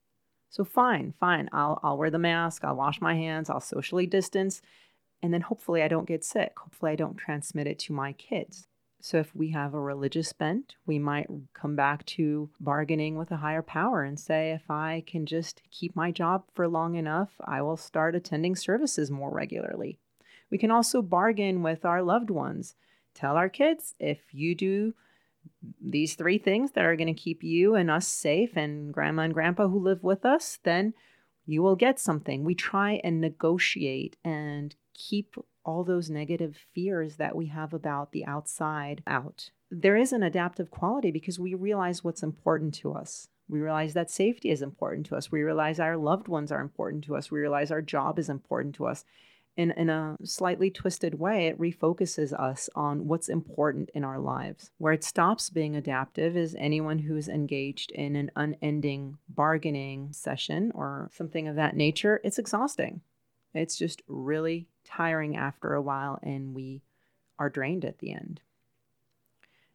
So 0.51 0.63
fine, 0.63 1.15
fine, 1.19 1.49
I'll 1.53 1.81
I'll 1.83 1.97
wear 1.97 2.11
the 2.11 2.19
mask, 2.19 2.65
I'll 2.65 2.77
wash 2.77 3.01
my 3.01 3.15
hands, 3.15 3.49
I'll 3.49 3.61
socially 3.61 4.07
distance, 4.07 4.61
and 5.23 5.33
then 5.33 5.41
hopefully 5.41 5.83
I 5.83 5.89
don't 5.89 6.07
get 6.07 6.23
sick. 6.23 6.53
Hopefully 6.59 6.93
I 6.93 6.97
don't 6.97 7.17
transmit 7.17 7.67
it 7.67 7.79
to 7.81 7.95
my 7.95 8.13
kids. 8.13 8.69
So 9.01 9.19
if 9.19 9.35
we 9.37 9.51
have 9.51 9.75
a 9.75 9.81
religious 9.81 10.33
bent, 10.33 10.75
we 10.87 10.99
might 10.99 11.29
come 11.55 11.77
back 11.77 12.05
to 12.07 12.51
bargaining 12.59 13.17
with 13.17 13.31
a 13.31 13.37
higher 13.37 13.63
power 13.63 14.03
and 14.03 14.19
say 14.19 14.51
if 14.51 14.71
I 14.71 15.05
can 15.07 15.27
just 15.27 15.63
keep 15.71 15.95
my 15.95 16.11
job 16.11 16.45
for 16.55 16.67
long 16.67 16.97
enough, 16.97 17.31
I 17.45 17.63
will 17.63 17.77
start 17.77 18.17
attending 18.17 18.57
services 18.57 19.11
more 19.11 19.31
regularly. 19.31 19.99
We 20.51 20.59
can 20.59 20.71
also 20.71 21.03
bargain 21.03 21.63
with 21.63 21.85
our 21.85 22.03
loved 22.03 22.31
ones 22.31 22.75
tell 23.15 23.37
our 23.37 23.49
kids 23.49 23.95
if 23.99 24.19
you 24.33 24.55
do 24.55 24.95
these 25.81 26.15
three 26.15 26.39
things 26.39 26.73
that 26.73 26.85
are 26.85 26.97
going 26.97 27.15
to 27.15 27.21
keep 27.21 27.43
you 27.43 27.75
and 27.75 27.91
us 27.91 28.09
safe 28.09 28.57
and 28.57 28.93
grandma 28.93 29.23
and 29.23 29.35
grandpa 29.35 29.69
who 29.69 29.79
live 29.79 30.03
with 30.03 30.25
us, 30.25 30.59
then 30.65 30.95
you 31.47 31.63
will 31.63 31.77
get 31.77 31.99
something. 31.99 32.45
We 32.45 32.55
try 32.55 33.01
and 33.05 33.21
negotiate 33.21 34.17
and 34.25 34.75
keep 34.95 35.37
all 35.65 35.85
those 35.85 36.11
negative 36.11 36.59
fears 36.75 37.17
that 37.17 37.35
we 37.35 37.47
have 37.47 37.73
about 37.73 38.13
the 38.13 38.25
outside 38.25 39.03
out. 39.07 39.51
There 39.71 39.97
is 39.97 40.13
an 40.13 40.23
adaptive 40.23 40.71
quality 40.71 41.11
because 41.11 41.39
we 41.39 41.55
realize 41.55 42.05
what's 42.05 42.23
important 42.23 42.75
to 42.75 42.93
us. 42.93 43.29
We 43.49 43.61
realize 43.61 43.95
that 43.95 44.11
safety 44.11 44.51
is 44.51 44.63
important 44.63 45.07
to 45.07 45.17
us. 45.17 45.31
We 45.31 45.43
realize 45.43 45.79
our 45.79 45.97
loved 45.97 46.29
ones 46.29 46.51
are 46.51 46.61
important 46.61 47.05
to 47.05 47.17
us. 47.17 47.31
We 47.31 47.41
realize 47.41 47.71
our 47.71 47.83
job 47.83 48.19
is 48.19 48.29
important 48.29 48.75
to 48.77 48.87
us 48.87 49.05
in, 49.57 49.71
in 49.71 49.89
a 49.89 50.17
slightly 50.23 50.71
twisted 50.71 51.19
way, 51.19 51.47
it 51.47 51.59
refocuses 51.59 52.33
us 52.33 52.69
on 52.75 53.09
what's 53.09 53.29
important 53.29 53.91
in 53.95 54.05
our 54.05 54.19
lives. 54.19 54.71
Where 54.79 54.93
it 54.93 55.03
stops 55.03 55.49
being 55.49 55.75
adaptive 55.75 56.37
is 56.37 56.55
anyone 56.59 56.99
who's 56.99 57.29
engaged 57.29 57.91
in 57.93 58.17
an 58.17 58.31
unending 58.37 59.17
bargaining 59.29 60.13
session 60.13 60.73
or 60.75 61.11
something 61.15 61.49
of 61.49 61.57
that 61.57 61.75
nature. 61.75 62.21
It's 62.23 62.39
exhausting. 62.39 63.01
It's 63.55 63.79
just 63.79 64.03
really 64.07 64.69
tiring 64.85 65.37
after 65.37 65.73
a 65.73 65.83
while, 65.83 66.19
and 66.23 66.55
we 66.55 66.83
are 67.39 67.49
drained 67.49 67.87
at 67.87 67.99
the 67.99 68.13
end. 68.13 68.43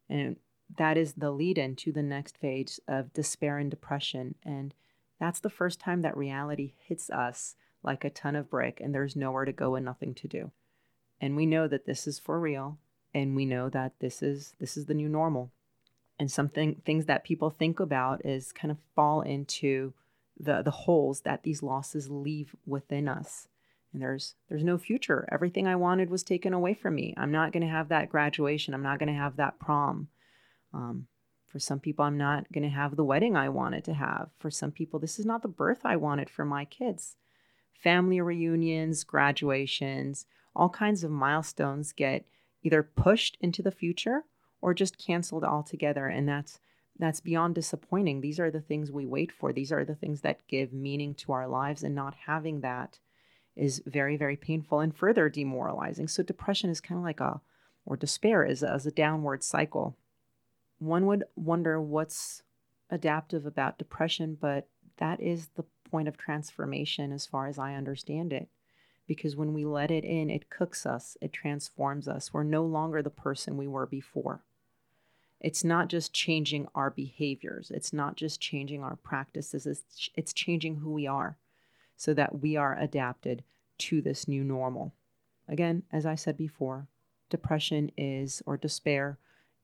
And 0.07 0.35
that 0.77 0.95
is 0.95 1.13
the 1.13 1.31
lead 1.31 1.57
in 1.57 1.75
to 1.77 1.91
the 1.91 2.03
next 2.03 2.37
phase 2.37 2.79
of 2.87 3.13
despair 3.13 3.57
and 3.57 3.71
depression. 3.71 4.35
And 4.43 4.75
that's 5.19 5.39
the 5.39 5.49
first 5.49 5.79
time 5.79 6.01
that 6.01 6.15
reality 6.15 6.73
hits 6.77 7.09
us 7.09 7.55
like 7.83 8.03
a 8.03 8.09
ton 8.09 8.35
of 8.35 8.49
brick 8.49 8.79
and 8.79 8.93
there's 8.93 9.15
nowhere 9.15 9.45
to 9.45 9.51
go 9.51 9.75
and 9.75 9.85
nothing 9.85 10.13
to 10.15 10.27
do. 10.27 10.51
And 11.19 11.35
we 11.35 11.45
know 11.45 11.67
that 11.67 11.85
this 11.85 12.07
is 12.07 12.19
for 12.19 12.39
real 12.39 12.77
and 13.13 13.35
we 13.35 13.45
know 13.45 13.69
that 13.69 13.93
this 13.99 14.21
is 14.21 14.53
this 14.59 14.77
is 14.77 14.85
the 14.85 14.93
new 14.93 15.09
normal. 15.09 15.51
And 16.19 16.31
something 16.31 16.81
things 16.85 17.05
that 17.05 17.23
people 17.23 17.49
think 17.49 17.79
about 17.79 18.25
is 18.25 18.51
kind 18.51 18.71
of 18.71 18.77
fall 18.95 19.21
into 19.21 19.93
the 20.39 20.61
the 20.61 20.71
holes 20.71 21.21
that 21.21 21.43
these 21.43 21.63
losses 21.63 22.09
leave 22.09 22.55
within 22.65 23.07
us. 23.07 23.47
And 23.93 24.01
there's 24.01 24.35
there's 24.49 24.63
no 24.63 24.77
future. 24.77 25.27
Everything 25.31 25.67
I 25.67 25.75
wanted 25.75 26.09
was 26.09 26.23
taken 26.23 26.53
away 26.53 26.73
from 26.73 26.95
me. 26.95 27.13
I'm 27.17 27.31
not 27.31 27.51
going 27.51 27.65
to 27.65 27.71
have 27.71 27.89
that 27.89 28.09
graduation. 28.09 28.73
I'm 28.73 28.83
not 28.83 28.99
going 28.99 29.11
to 29.11 29.19
have 29.19 29.35
that 29.37 29.59
prom. 29.59 30.07
Um, 30.73 31.07
for 31.47 31.59
some 31.59 31.81
people, 31.81 32.05
I'm 32.05 32.17
not 32.17 32.49
going 32.53 32.63
to 32.63 32.69
have 32.69 32.95
the 32.95 33.03
wedding 33.03 33.35
I 33.35 33.49
wanted 33.49 33.83
to 33.85 33.93
have. 33.93 34.29
For 34.39 34.49
some 34.49 34.71
people, 34.71 34.99
this 34.99 35.19
is 35.19 35.25
not 35.25 35.41
the 35.41 35.49
birth 35.49 35.81
I 35.83 35.97
wanted 35.97 36.29
for 36.29 36.45
my 36.45 36.63
kids 36.63 37.17
family 37.81 38.21
reunions, 38.21 39.03
graduations, 39.03 40.25
all 40.55 40.69
kinds 40.69 41.03
of 41.03 41.11
milestones 41.11 41.93
get 41.93 42.25
either 42.63 42.83
pushed 42.83 43.37
into 43.41 43.61
the 43.61 43.71
future 43.71 44.23
or 44.61 44.73
just 44.73 44.97
canceled 44.97 45.43
altogether 45.43 46.07
and 46.07 46.27
that's 46.27 46.59
that's 46.99 47.21
beyond 47.21 47.55
disappointing. 47.55 48.21
These 48.21 48.39
are 48.39 48.51
the 48.51 48.61
things 48.61 48.91
we 48.91 49.07
wait 49.07 49.31
for. 49.31 49.51
These 49.51 49.71
are 49.71 49.83
the 49.83 49.95
things 49.95 50.21
that 50.21 50.47
give 50.47 50.71
meaning 50.71 51.15
to 51.15 51.31
our 51.31 51.47
lives 51.47 51.83
and 51.83 51.95
not 51.95 52.13
having 52.27 52.61
that 52.61 52.99
is 53.55 53.81
very 53.85 54.17
very 54.17 54.37
painful 54.37 54.79
and 54.79 54.95
further 54.95 55.29
demoralizing. 55.29 56.07
So 56.07 56.21
depression 56.21 56.69
is 56.69 56.81
kind 56.81 56.99
of 56.99 57.03
like 57.03 57.19
a 57.19 57.41
or 57.85 57.97
despair 57.97 58.45
is 58.45 58.61
as 58.61 58.85
a 58.85 58.91
downward 58.91 59.43
cycle. 59.43 59.97
One 60.77 61.07
would 61.07 61.23
wonder 61.35 61.81
what's 61.81 62.43
adaptive 62.91 63.45
about 63.45 63.79
depression, 63.79 64.37
but 64.39 64.67
that 64.97 65.19
is 65.19 65.47
the 65.55 65.65
point 65.91 66.07
of 66.07 66.17
transformation 66.17 67.11
as 67.11 67.25
far 67.27 67.47
as 67.47 67.59
I 67.59 67.75
understand 67.75 68.33
it. 68.33 68.47
Because 69.07 69.35
when 69.35 69.53
we 69.53 69.65
let 69.65 69.91
it 69.91 70.05
in, 70.05 70.29
it 70.29 70.49
cooks 70.49 70.85
us, 70.85 71.17
it 71.21 71.33
transforms 71.33 72.07
us. 72.07 72.33
We're 72.33 72.43
no 72.43 72.63
longer 72.63 73.01
the 73.01 73.09
person 73.09 73.57
we 73.57 73.67
were 73.67 73.85
before. 73.85 74.41
It's 75.41 75.63
not 75.63 75.89
just 75.89 76.13
changing 76.13 76.67
our 76.73 76.89
behaviors, 76.89 77.71
it's 77.71 77.91
not 77.91 78.15
just 78.15 78.39
changing 78.39 78.83
our 78.83 78.95
practices, 78.95 79.65
it's, 79.65 80.09
it's 80.15 80.33
changing 80.33 80.77
who 80.77 80.91
we 80.91 81.07
are 81.07 81.35
so 81.97 82.13
that 82.13 82.41
we 82.41 82.55
are 82.55 82.77
adapted 82.79 83.43
to 83.79 84.01
this 84.01 84.27
new 84.27 84.43
normal. 84.43 84.93
Again, 85.47 85.83
as 85.91 86.05
I 86.05 86.15
said 86.15 86.37
before, 86.37 86.87
depression 87.29 87.91
is, 87.97 88.41
or 88.45 88.55
despair, 88.55 89.17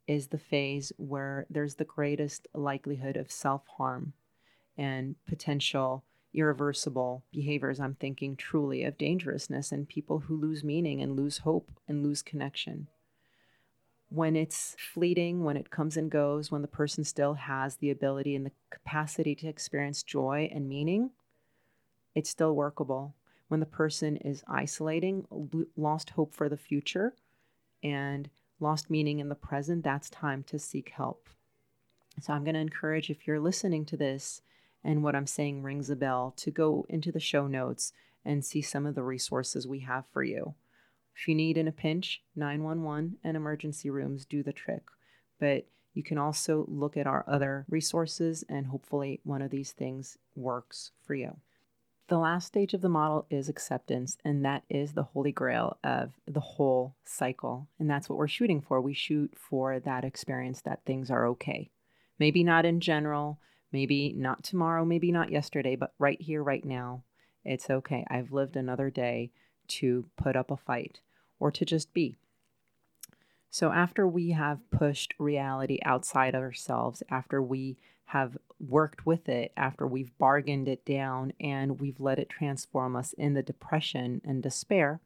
is 0.08 0.28
the 0.28 0.38
phase 0.38 0.92
where 0.98 1.46
there's 1.50 1.76
the 1.76 1.86
greatest 1.86 2.48
likelihood 2.54 3.16
of 3.18 3.32
self 3.32 3.68
harm 3.78 4.14
and 4.78 5.16
potential 5.28 6.04
irreversible 6.34 7.24
behaviors. 7.32 7.80
I'm 7.80 7.96
thinking 7.96 8.36
truly 8.36 8.84
of 8.84 8.98
dangerousness 8.98 9.72
and 9.72 9.88
people 9.88 10.20
who 10.20 10.36
lose 10.36 10.64
meaning 10.64 11.02
and 11.02 11.16
lose 11.16 11.40
hope 11.40 11.72
and 11.88 12.04
lose 12.04 12.22
connection. 12.22 12.88
When 14.10 14.36
it's 14.36 14.76
fleeting, 14.80 15.44
when 15.44 15.58
it 15.58 15.70
comes 15.70 15.98
and 15.98 16.10
goes, 16.10 16.52
when 16.52 16.62
the 16.62 16.68
person 16.68 17.04
still 17.04 17.34
has 17.34 17.76
the 17.76 17.92
ability 17.92 18.36
and 18.36 18.46
the 18.46 18.52
capacity 18.70 19.36
to 19.36 19.48
experience 19.48 20.04
joy 20.04 20.50
and 20.54 20.70
meaning, 20.70 21.12
it's 22.16 22.30
still 22.30 22.56
workable. 22.56 23.16
When 23.48 23.60
the 23.60 23.66
person 23.66 24.18
is 24.18 24.44
isolating, 24.48 25.26
lost 25.76 26.12
hope 26.12 26.34
for 26.34 26.50
the 26.50 26.58
future, 26.58 27.14
and 27.84 28.30
lost 28.60 28.90
meaning 28.90 29.20
in 29.20 29.30
the 29.30 29.36
present, 29.36 29.84
that's 29.84 30.10
time 30.10 30.44
to 30.44 30.58
seek 30.58 30.90
help. 30.90 31.30
So 32.22 32.34
I'm 32.34 32.44
going 32.44 32.56
to 32.56 32.60
encourage 32.60 33.10
if 33.10 33.28
you're 33.28 33.40
listening 33.40 33.86
to 33.86 33.98
this 33.98 34.42
and 34.88 35.04
what 35.04 35.16
I'm 35.16 35.28
saying 35.28 35.64
rings 35.64 35.90
a 35.90 35.98
bell, 35.98 36.34
to 36.38 36.50
go 36.50 36.86
into 36.88 37.12
the 37.12 37.20
show 37.20 37.46
notes 37.46 37.92
and 38.24 38.44
see 38.44 38.62
some 38.62 38.86
of 38.86 38.96
the 38.96 39.04
resources 39.04 39.68
we 39.68 39.82
have 39.82 40.06
for 40.14 40.24
you. 40.24 40.56
If 41.14 41.28
you 41.28 41.36
need 41.36 41.58
in 41.58 41.68
a 41.68 41.74
pinch, 41.74 42.24
911 42.38 43.18
and 43.22 43.36
emergency 43.36 43.90
rooms 43.90 44.26
do 44.26 44.42
the 44.42 44.54
trick. 44.54 44.84
But 45.42 45.68
you 45.94 46.04
can 46.04 46.18
also 46.18 46.66
look 46.70 46.96
at 46.96 47.06
our 47.06 47.26
other 47.28 47.66
resources, 47.70 48.46
and 48.48 48.68
hopefully, 48.68 49.20
one 49.24 49.42
of 49.42 49.52
these 49.52 49.74
things 49.74 50.18
works 50.36 50.92
for 51.06 51.16
you. 51.16 51.36
The 52.08 52.18
last 52.18 52.48
stage 52.48 52.74
of 52.74 52.80
the 52.80 52.88
model 52.88 53.26
is 53.30 53.50
acceptance, 53.50 54.18
and 54.24 54.46
that 54.46 54.64
is 54.70 54.94
the 54.94 55.04
holy 55.04 55.34
grail 55.34 55.78
of 55.84 56.14
the 56.26 56.40
whole 56.40 56.96
cycle. 57.04 57.68
And 57.78 57.90
that's 57.90 58.08
what 58.08 58.18
we're 58.18 58.30
shooting 58.30 58.62
for. 58.62 58.80
We 58.80 58.94
shoot 58.94 59.34
for 59.36 59.82
that 59.82 60.06
experience 60.06 60.62
that 60.62 60.86
things 60.86 61.12
are 61.12 61.28
okay. 61.28 61.72
Maybe 62.20 62.44
not 62.44 62.66
in 62.66 62.80
general, 62.80 63.40
maybe 63.78 64.12
not 64.18 64.44
tomorrow, 64.44 64.84
maybe 64.84 65.12
not 65.12 65.32
yesterday, 65.32 65.76
but 65.76 65.94
right 66.00 66.20
here, 66.20 66.42
right 66.42 66.66
now, 66.66 67.04
it's 67.46 67.70
okay. 67.70 68.04
I've 68.10 68.32
lived 68.32 68.56
another 68.56 68.90
day 68.90 69.30
to 69.68 70.06
put 70.18 70.36
up 70.36 70.50
a 70.50 70.58
fight 70.58 71.00
or 71.40 71.52
to 71.52 71.64
just 71.64 71.94
be. 71.94 72.18
So, 73.52 73.72
after 73.72 74.08
we 74.08 74.32
have 74.32 74.68
pushed 74.72 75.14
reality 75.20 75.78
outside 75.86 76.34
ourselves, 76.34 77.04
after 77.12 77.40
we 77.40 77.78
have 78.06 78.36
worked 78.60 79.06
with 79.06 79.30
it 79.30 79.52
after 79.56 79.86
we've 79.86 80.18
bargained 80.18 80.68
it 80.68 80.84
down 80.84 81.32
and 81.40 81.80
we've 81.80 82.00
let 82.00 82.18
it 82.18 82.30
transform 82.30 82.96
us 82.96 83.14
in 83.14 83.36
the 83.36 83.44
depression 83.44 84.22
and 84.26 84.42
despair, 84.42 85.02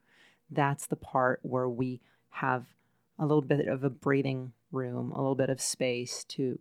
that's 0.49 0.87
the 0.87 0.95
part 0.95 1.41
where 1.43 1.67
we 1.67 1.99
have 2.29 2.67
a 3.19 3.25
little 3.25 3.41
bit 3.41 3.67
of 3.67 3.83
a 3.83 3.89
breathing 3.89 4.53
room, 4.71 5.11
a 5.11 5.17
little 5.17 5.35
bit 5.35 5.49
of 5.49 5.59
space 5.59 6.23
to 6.23 6.57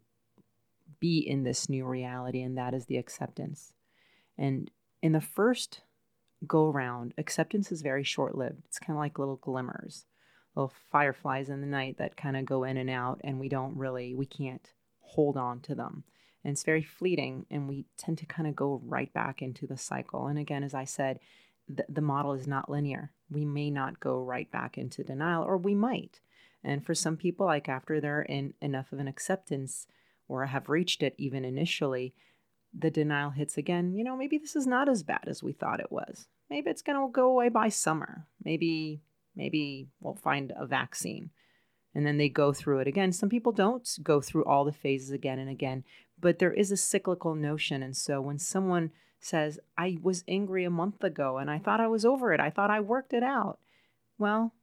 be 1.01 1.19
in 1.19 1.43
this 1.43 1.69
new 1.69 1.85
reality, 1.85 2.43
and 2.43 2.57
that 2.57 2.75
is 2.75 2.87
the 2.87 2.99
acceptance. 2.99 3.73
And 4.39 4.71
in 5.03 5.13
the 5.13 5.21
first 5.21 5.81
go 6.47 6.69
round, 6.69 7.15
acceptance 7.19 7.73
is 7.73 7.83
very 7.83 8.05
short 8.05 8.37
lived. 8.37 8.63
It's 8.67 8.79
kind 8.79 8.97
of 8.97 9.01
like 9.01 9.19
little 9.19 9.37
glimmers, 9.37 10.07
little 10.55 10.73
fireflies 10.91 11.51
in 11.51 11.61
the 11.61 11.67
night 11.67 11.99
that 11.99 12.17
kind 12.17 12.37
of 12.37 12.45
go 12.45 12.65
in 12.65 12.77
and 12.77 12.91
out, 12.91 13.21
and 13.25 13.41
we 13.41 13.49
don't 13.49 13.77
really, 13.77 14.15
we 14.15 14.27
can't 14.27 14.73
hold 15.01 15.37
on 15.37 15.61
to 15.61 15.75
them 15.75 16.05
and 16.45 16.53
it's 16.53 16.63
very 16.63 16.83
fleeting 16.83 17.47
and 17.51 17.69
we 17.69 17.85
tend 17.97 18.19
to 18.19 18.27
kind 18.27 18.49
of 18.49 18.57
go 18.57 18.81
right 18.85 19.13
back 19.13 19.43
into 19.43 19.67
the 19.67 19.77
cycle 19.77 20.27
and 20.27 20.39
again 20.39 20.63
as 20.63 20.75
i 20.75 20.85
said 20.85 21.19
the, 21.69 21.85
the 21.89 22.01
model 22.01 22.33
is 22.33 22.47
not 22.47 22.71
linear 22.71 23.11
we 23.31 23.45
may 23.45 23.71
not 23.71 24.01
go 24.01 24.23
right 24.23 24.51
back 24.51 24.79
into 24.79 25.05
denial 25.05 25.43
or 25.43 25.57
we 25.57 25.75
might 25.75 26.21
and 26.63 26.85
for 26.85 26.95
some 26.95 27.17
people 27.17 27.47
like 27.47 27.69
after 27.69 28.01
they're 28.01 28.23
in 28.23 28.55
enough 28.61 28.93
of 28.93 28.99
an 28.99 29.09
acceptance 29.09 29.87
or 30.31 30.47
have 30.47 30.69
reached 30.69 31.03
it 31.03 31.15
even 31.19 31.45
initially 31.45 32.15
the 32.79 32.91
denial 32.91 33.31
hits 33.31 33.57
again 33.57 33.95
you 33.95 34.05
know 34.05 34.17
maybe 34.17 34.39
this 34.39 34.55
is 34.55 34.67
not 34.67 34.89
as 34.89 35.03
bad 35.03 35.25
as 35.27 35.43
we 35.43 35.53
thought 35.53 35.81
it 35.81 35.91
was 35.91 36.29
maybe 36.49 36.71
it's 36.71 36.83
going 36.83 36.99
to 36.99 37.13
go 37.13 37.29
away 37.29 37.49
by 37.49 37.69
summer 37.69 38.27
maybe 38.45 39.01
maybe 39.35 39.89
we'll 40.01 40.15
find 40.15 40.53
a 40.57 40.67
vaccine 40.67 41.31
and 41.95 42.07
then 42.07 42.19
they 42.19 42.29
go 42.29 42.53
through 42.53 42.81
it 42.81 42.87
again. 42.87 43.13
Some 43.13 43.29
people 43.29 43.53
don't 43.53 43.89
go 44.03 44.21
through 44.21 44.45
all 44.45 44.65
the 44.65 44.73
phases 44.73 45.11
again 45.11 45.39
and 45.39 45.51
again, 45.51 45.85
but 46.21 46.39
there 46.39 46.53
is 46.53 46.71
a 46.71 46.77
cyclical 46.77 47.35
notion. 47.35 47.83
And 47.83 47.97
so 47.97 48.21
when 48.21 48.39
someone 48.39 48.91
says, 49.19 49.59
I 49.77 49.99
was 50.01 50.25
angry 50.29 50.65
a 50.65 50.71
month 50.71 51.03
ago 51.03 51.39
and 51.39 51.51
I 51.51 51.59
thought 51.59 51.81
I 51.81 51.89
was 51.89 52.05
over 52.05 52.33
it, 52.33 52.41
I 52.41 52.51
thought 52.51 52.71
I 52.71 52.81
worked 52.81 53.13
it 53.13 53.23
out. 53.23 53.59
Well, 54.19 54.55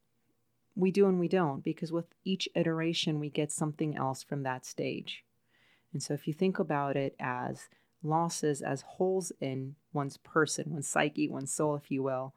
we 0.76 0.92
do 0.92 1.08
and 1.08 1.20
we 1.20 1.28
don't 1.28 1.64
because 1.64 1.92
with 1.92 2.06
each 2.24 2.48
iteration, 2.56 3.20
we 3.20 3.30
get 3.30 3.52
something 3.52 3.98
else 3.98 4.24
from 4.24 4.44
that 4.44 4.66
stage. 4.66 5.24
And 5.98 6.04
so 6.04 6.14
if 6.14 6.28
you 6.28 6.34
think 6.36 6.60
about 6.60 6.96
it 6.96 7.16
as 7.20 7.70
losses, 8.04 8.62
as 8.62 8.82
holes 8.82 9.32
in 9.42 9.74
one's 9.94 10.18
person, 10.18 10.66
one's 10.70 10.88
psyche, 10.88 11.28
one's 11.28 11.52
soul, 11.52 11.74
if 11.74 11.90
you 11.90 12.04
will, 12.04 12.36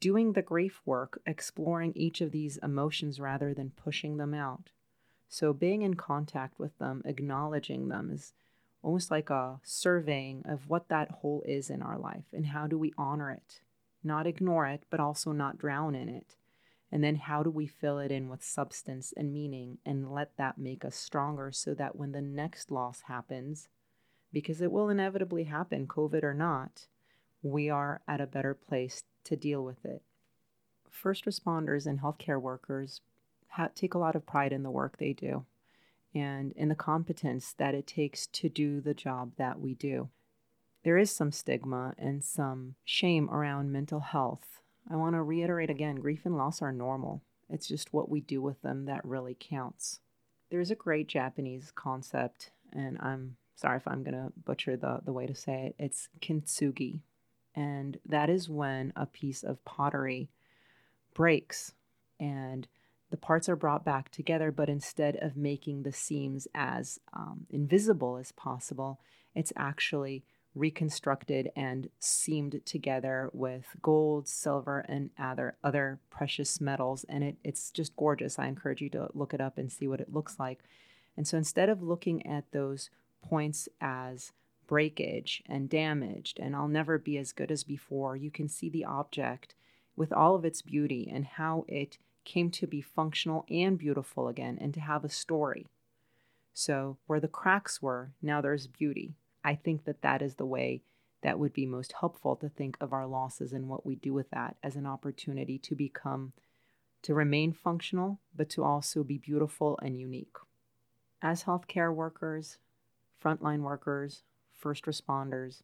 doing 0.00 0.34
the 0.34 0.42
grief 0.42 0.82
work, 0.84 1.22
exploring 1.24 1.94
each 1.96 2.20
of 2.20 2.30
these 2.30 2.58
emotions 2.58 3.18
rather 3.18 3.54
than 3.54 3.70
pushing 3.70 4.18
them 4.18 4.34
out, 4.34 4.68
so 5.30 5.54
being 5.54 5.80
in 5.80 5.94
contact 5.94 6.58
with 6.58 6.76
them, 6.78 7.00
acknowledging 7.06 7.88
them 7.88 8.10
is 8.12 8.34
almost 8.82 9.10
like 9.10 9.30
a 9.30 9.58
surveying 9.62 10.42
of 10.44 10.68
what 10.68 10.90
that 10.90 11.10
hole 11.10 11.42
is 11.46 11.70
in 11.70 11.80
our 11.80 11.96
life 11.96 12.26
and 12.34 12.48
how 12.48 12.66
do 12.66 12.76
we 12.76 12.92
honor 12.98 13.30
it, 13.30 13.62
not 14.02 14.26
ignore 14.26 14.66
it, 14.66 14.82
but 14.90 15.00
also 15.00 15.32
not 15.32 15.56
drown 15.56 15.94
in 15.94 16.10
it. 16.10 16.36
And 16.94 17.02
then 17.02 17.16
how 17.16 17.42
do 17.42 17.50
we 17.50 17.66
fill 17.66 17.98
it 17.98 18.12
in 18.12 18.28
with 18.28 18.44
substance 18.44 19.12
and 19.16 19.32
meaning 19.32 19.78
and 19.84 20.12
let 20.12 20.36
that 20.36 20.58
make 20.58 20.84
us 20.84 20.94
stronger 20.94 21.50
so 21.50 21.74
that 21.74 21.96
when 21.96 22.12
the 22.12 22.22
next 22.22 22.70
loss 22.70 23.02
happens, 23.08 23.68
because 24.32 24.60
it 24.60 24.70
will 24.70 24.88
inevitably 24.88 25.42
happen, 25.44 25.88
COVID 25.88 26.22
or 26.22 26.34
not, 26.34 26.86
we 27.42 27.68
are 27.68 28.00
at 28.06 28.20
a 28.20 28.28
better 28.28 28.54
place 28.54 29.02
to 29.24 29.34
deal 29.34 29.64
with 29.64 29.84
it. 29.84 30.02
First 30.88 31.24
responders 31.24 31.84
and 31.84 32.00
healthcare 32.00 32.40
workers 32.40 33.00
take 33.74 33.94
a 33.94 33.98
lot 33.98 34.14
of 34.14 34.24
pride 34.24 34.52
in 34.52 34.62
the 34.62 34.70
work 34.70 34.98
they 34.98 35.12
do 35.12 35.44
and 36.14 36.52
in 36.52 36.68
the 36.68 36.76
competence 36.76 37.56
that 37.58 37.74
it 37.74 37.88
takes 37.88 38.28
to 38.28 38.48
do 38.48 38.80
the 38.80 38.94
job 38.94 39.32
that 39.36 39.60
we 39.60 39.74
do. 39.74 40.10
There 40.84 40.96
is 40.96 41.10
some 41.10 41.32
stigma 41.32 41.94
and 41.98 42.22
some 42.22 42.76
shame 42.84 43.28
around 43.30 43.72
mental 43.72 43.98
health. 43.98 44.60
I 44.90 44.96
want 44.96 45.14
to 45.14 45.22
reiterate 45.22 45.70
again 45.70 45.96
grief 45.96 46.22
and 46.24 46.36
loss 46.36 46.62
are 46.62 46.72
normal. 46.72 47.22
It's 47.48 47.66
just 47.66 47.92
what 47.92 48.08
we 48.08 48.20
do 48.20 48.42
with 48.42 48.60
them 48.62 48.86
that 48.86 49.04
really 49.04 49.36
counts. 49.38 50.00
There's 50.50 50.70
a 50.70 50.76
great 50.76 51.08
Japanese 51.08 51.72
concept, 51.74 52.50
and 52.72 52.98
I'm 53.00 53.36
sorry 53.54 53.76
if 53.76 53.88
I'm 53.88 54.02
going 54.02 54.14
to 54.14 54.32
butcher 54.44 54.76
the, 54.76 55.00
the 55.04 55.12
way 55.12 55.26
to 55.26 55.34
say 55.34 55.66
it. 55.66 55.76
It's 55.78 56.08
kintsugi. 56.20 57.00
And 57.54 57.98
that 58.06 58.28
is 58.28 58.48
when 58.48 58.92
a 58.96 59.06
piece 59.06 59.42
of 59.42 59.64
pottery 59.64 60.28
breaks 61.14 61.72
and 62.18 62.66
the 63.10 63.16
parts 63.16 63.48
are 63.48 63.56
brought 63.56 63.84
back 63.84 64.10
together, 64.10 64.50
but 64.50 64.68
instead 64.68 65.16
of 65.16 65.36
making 65.36 65.82
the 65.82 65.92
seams 65.92 66.48
as 66.52 66.98
um, 67.12 67.46
invisible 67.48 68.16
as 68.16 68.32
possible, 68.32 68.98
it's 69.36 69.52
actually 69.56 70.24
reconstructed 70.54 71.50
and 71.56 71.88
seamed 71.98 72.60
together 72.64 73.30
with 73.32 73.66
gold, 73.82 74.28
silver, 74.28 74.80
and 74.88 75.10
other 75.18 75.56
other 75.64 75.98
precious 76.10 76.60
metals. 76.60 77.04
And 77.08 77.24
it, 77.24 77.36
it's 77.42 77.70
just 77.70 77.96
gorgeous. 77.96 78.38
I 78.38 78.46
encourage 78.46 78.80
you 78.80 78.90
to 78.90 79.08
look 79.14 79.34
it 79.34 79.40
up 79.40 79.58
and 79.58 79.70
see 79.70 79.88
what 79.88 80.00
it 80.00 80.12
looks 80.12 80.38
like. 80.38 80.60
And 81.16 81.26
so 81.26 81.36
instead 81.36 81.68
of 81.68 81.82
looking 81.82 82.26
at 82.26 82.50
those 82.52 82.90
points 83.22 83.68
as 83.80 84.32
breakage 84.66 85.42
and 85.46 85.68
damaged 85.68 86.38
and 86.40 86.56
I'll 86.56 86.68
never 86.68 86.98
be 86.98 87.18
as 87.18 87.32
good 87.32 87.50
as 87.50 87.64
before, 87.64 88.16
you 88.16 88.30
can 88.30 88.48
see 88.48 88.68
the 88.68 88.84
object 88.84 89.54
with 89.96 90.12
all 90.12 90.34
of 90.34 90.44
its 90.44 90.62
beauty 90.62 91.10
and 91.12 91.24
how 91.24 91.64
it 91.68 91.98
came 92.24 92.50
to 92.50 92.66
be 92.66 92.80
functional 92.80 93.44
and 93.50 93.78
beautiful 93.78 94.28
again 94.28 94.58
and 94.60 94.72
to 94.74 94.80
have 94.80 95.04
a 95.04 95.08
story. 95.08 95.66
So, 96.52 96.98
where 97.06 97.20
the 97.20 97.28
cracks 97.28 97.82
were, 97.82 98.12
now 98.22 98.40
there's 98.40 98.66
beauty. 98.66 99.14
I 99.44 99.54
think 99.54 99.84
that 99.84 100.02
that 100.02 100.22
is 100.22 100.36
the 100.36 100.46
way 100.46 100.82
that 101.22 101.38
would 101.38 101.52
be 101.52 101.66
most 101.66 101.94
helpful 102.00 102.36
to 102.36 102.48
think 102.48 102.76
of 102.80 102.92
our 102.92 103.06
losses 103.06 103.52
and 103.52 103.68
what 103.68 103.84
we 103.84 103.94
do 103.94 104.12
with 104.12 104.30
that 104.30 104.56
as 104.62 104.76
an 104.76 104.86
opportunity 104.86 105.58
to 105.58 105.74
become, 105.74 106.32
to 107.02 107.14
remain 107.14 107.52
functional, 107.52 108.20
but 108.34 108.48
to 108.50 108.64
also 108.64 109.04
be 109.04 109.18
beautiful 109.18 109.78
and 109.82 109.98
unique. 109.98 110.36
As 111.22 111.44
healthcare 111.44 111.94
workers, 111.94 112.58
frontline 113.22 113.60
workers, 113.60 114.22
first 114.52 114.84
responders, 114.84 115.62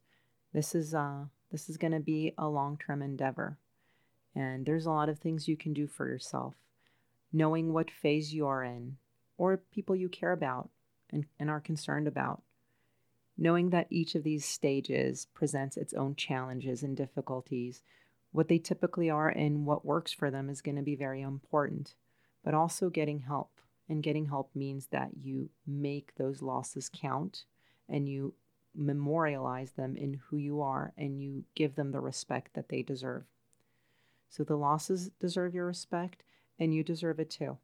this 0.53 0.75
is 0.75 0.95
uh, 0.95 1.25
this 1.51 1.69
is 1.69 1.77
going 1.77 1.93
to 1.93 2.01
be 2.01 2.33
a 2.39 2.49
long-term 2.49 3.03
endeavor. 3.03 3.59
And 4.35 4.65
there's 4.65 4.87
a 4.87 4.91
lot 4.91 5.09
of 5.09 5.19
things 5.19 5.49
you 5.49 5.57
can 5.57 5.73
do 5.73 5.87
for 5.87 6.07
yourself. 6.09 6.55
Knowing 7.33 7.73
what 7.73 7.91
phase 7.91 8.33
you 8.33 8.47
are 8.47 8.63
in, 8.63 8.97
or 9.37 9.57
people 9.57 9.97
you 9.97 10.09
care 10.09 10.33
about 10.33 10.71
and, 11.11 11.25
and 11.39 11.51
are 11.51 11.61
concerned 11.61 12.07
about. 12.07 12.43
Knowing 13.43 13.71
that 13.71 13.87
each 13.89 14.15
of 14.15 14.23
these 14.23 14.45
stages 14.45 15.27
presents 15.33 15.79
its 15.79 15.95
own 15.95 16.15
challenges 16.15 16.83
and 16.83 16.95
difficulties, 16.95 17.83
what 18.33 18.49
they 18.49 18.59
typically 18.59 19.09
are 19.09 19.31
and 19.31 19.65
what 19.65 19.83
works 19.83 20.13
for 20.13 20.31
them 20.31 20.51
is 20.51 20.61
going 20.61 20.77
to 20.77 20.83
be 20.83 20.95
very 20.95 21.23
important, 21.23 21.95
but 22.45 22.53
also 22.53 22.91
getting 22.91 23.21
help. 23.21 23.51
And 23.89 24.03
getting 24.03 24.27
help 24.27 24.51
means 24.55 24.89
that 24.89 25.09
you 25.21 25.49
make 25.67 26.15
those 26.17 26.43
losses 26.43 26.91
count 26.93 27.45
and 27.89 28.07
you 28.07 28.35
memorialize 28.75 29.73
them 29.73 29.97
in 29.97 30.21
who 30.29 30.37
you 30.37 30.61
are 30.61 30.93
and 30.97 31.21
you 31.21 31.45
give 31.55 31.75
them 31.75 31.93
the 31.93 31.99
respect 31.99 32.53
that 32.55 32.69
they 32.69 32.83
deserve. 32.83 33.25
So 34.29 34.45
the 34.45 34.57
losses 34.57 35.11
deserve 35.19 35.55
your 35.55 35.67
respect 35.67 36.23
and 36.59 36.75
you 36.75 36.85
deserve 36.85 37.19
it 37.19 37.31
too. 37.31 37.57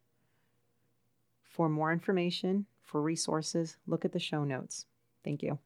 For 1.45 1.69
more 1.69 1.93
information, 1.93 2.65
for 2.83 3.03
resources, 3.03 3.77
look 3.87 4.07
at 4.07 4.12
the 4.12 4.19
show 4.19 4.43
notes. 4.43 4.87
Thank 5.23 5.43
you. 5.43 5.59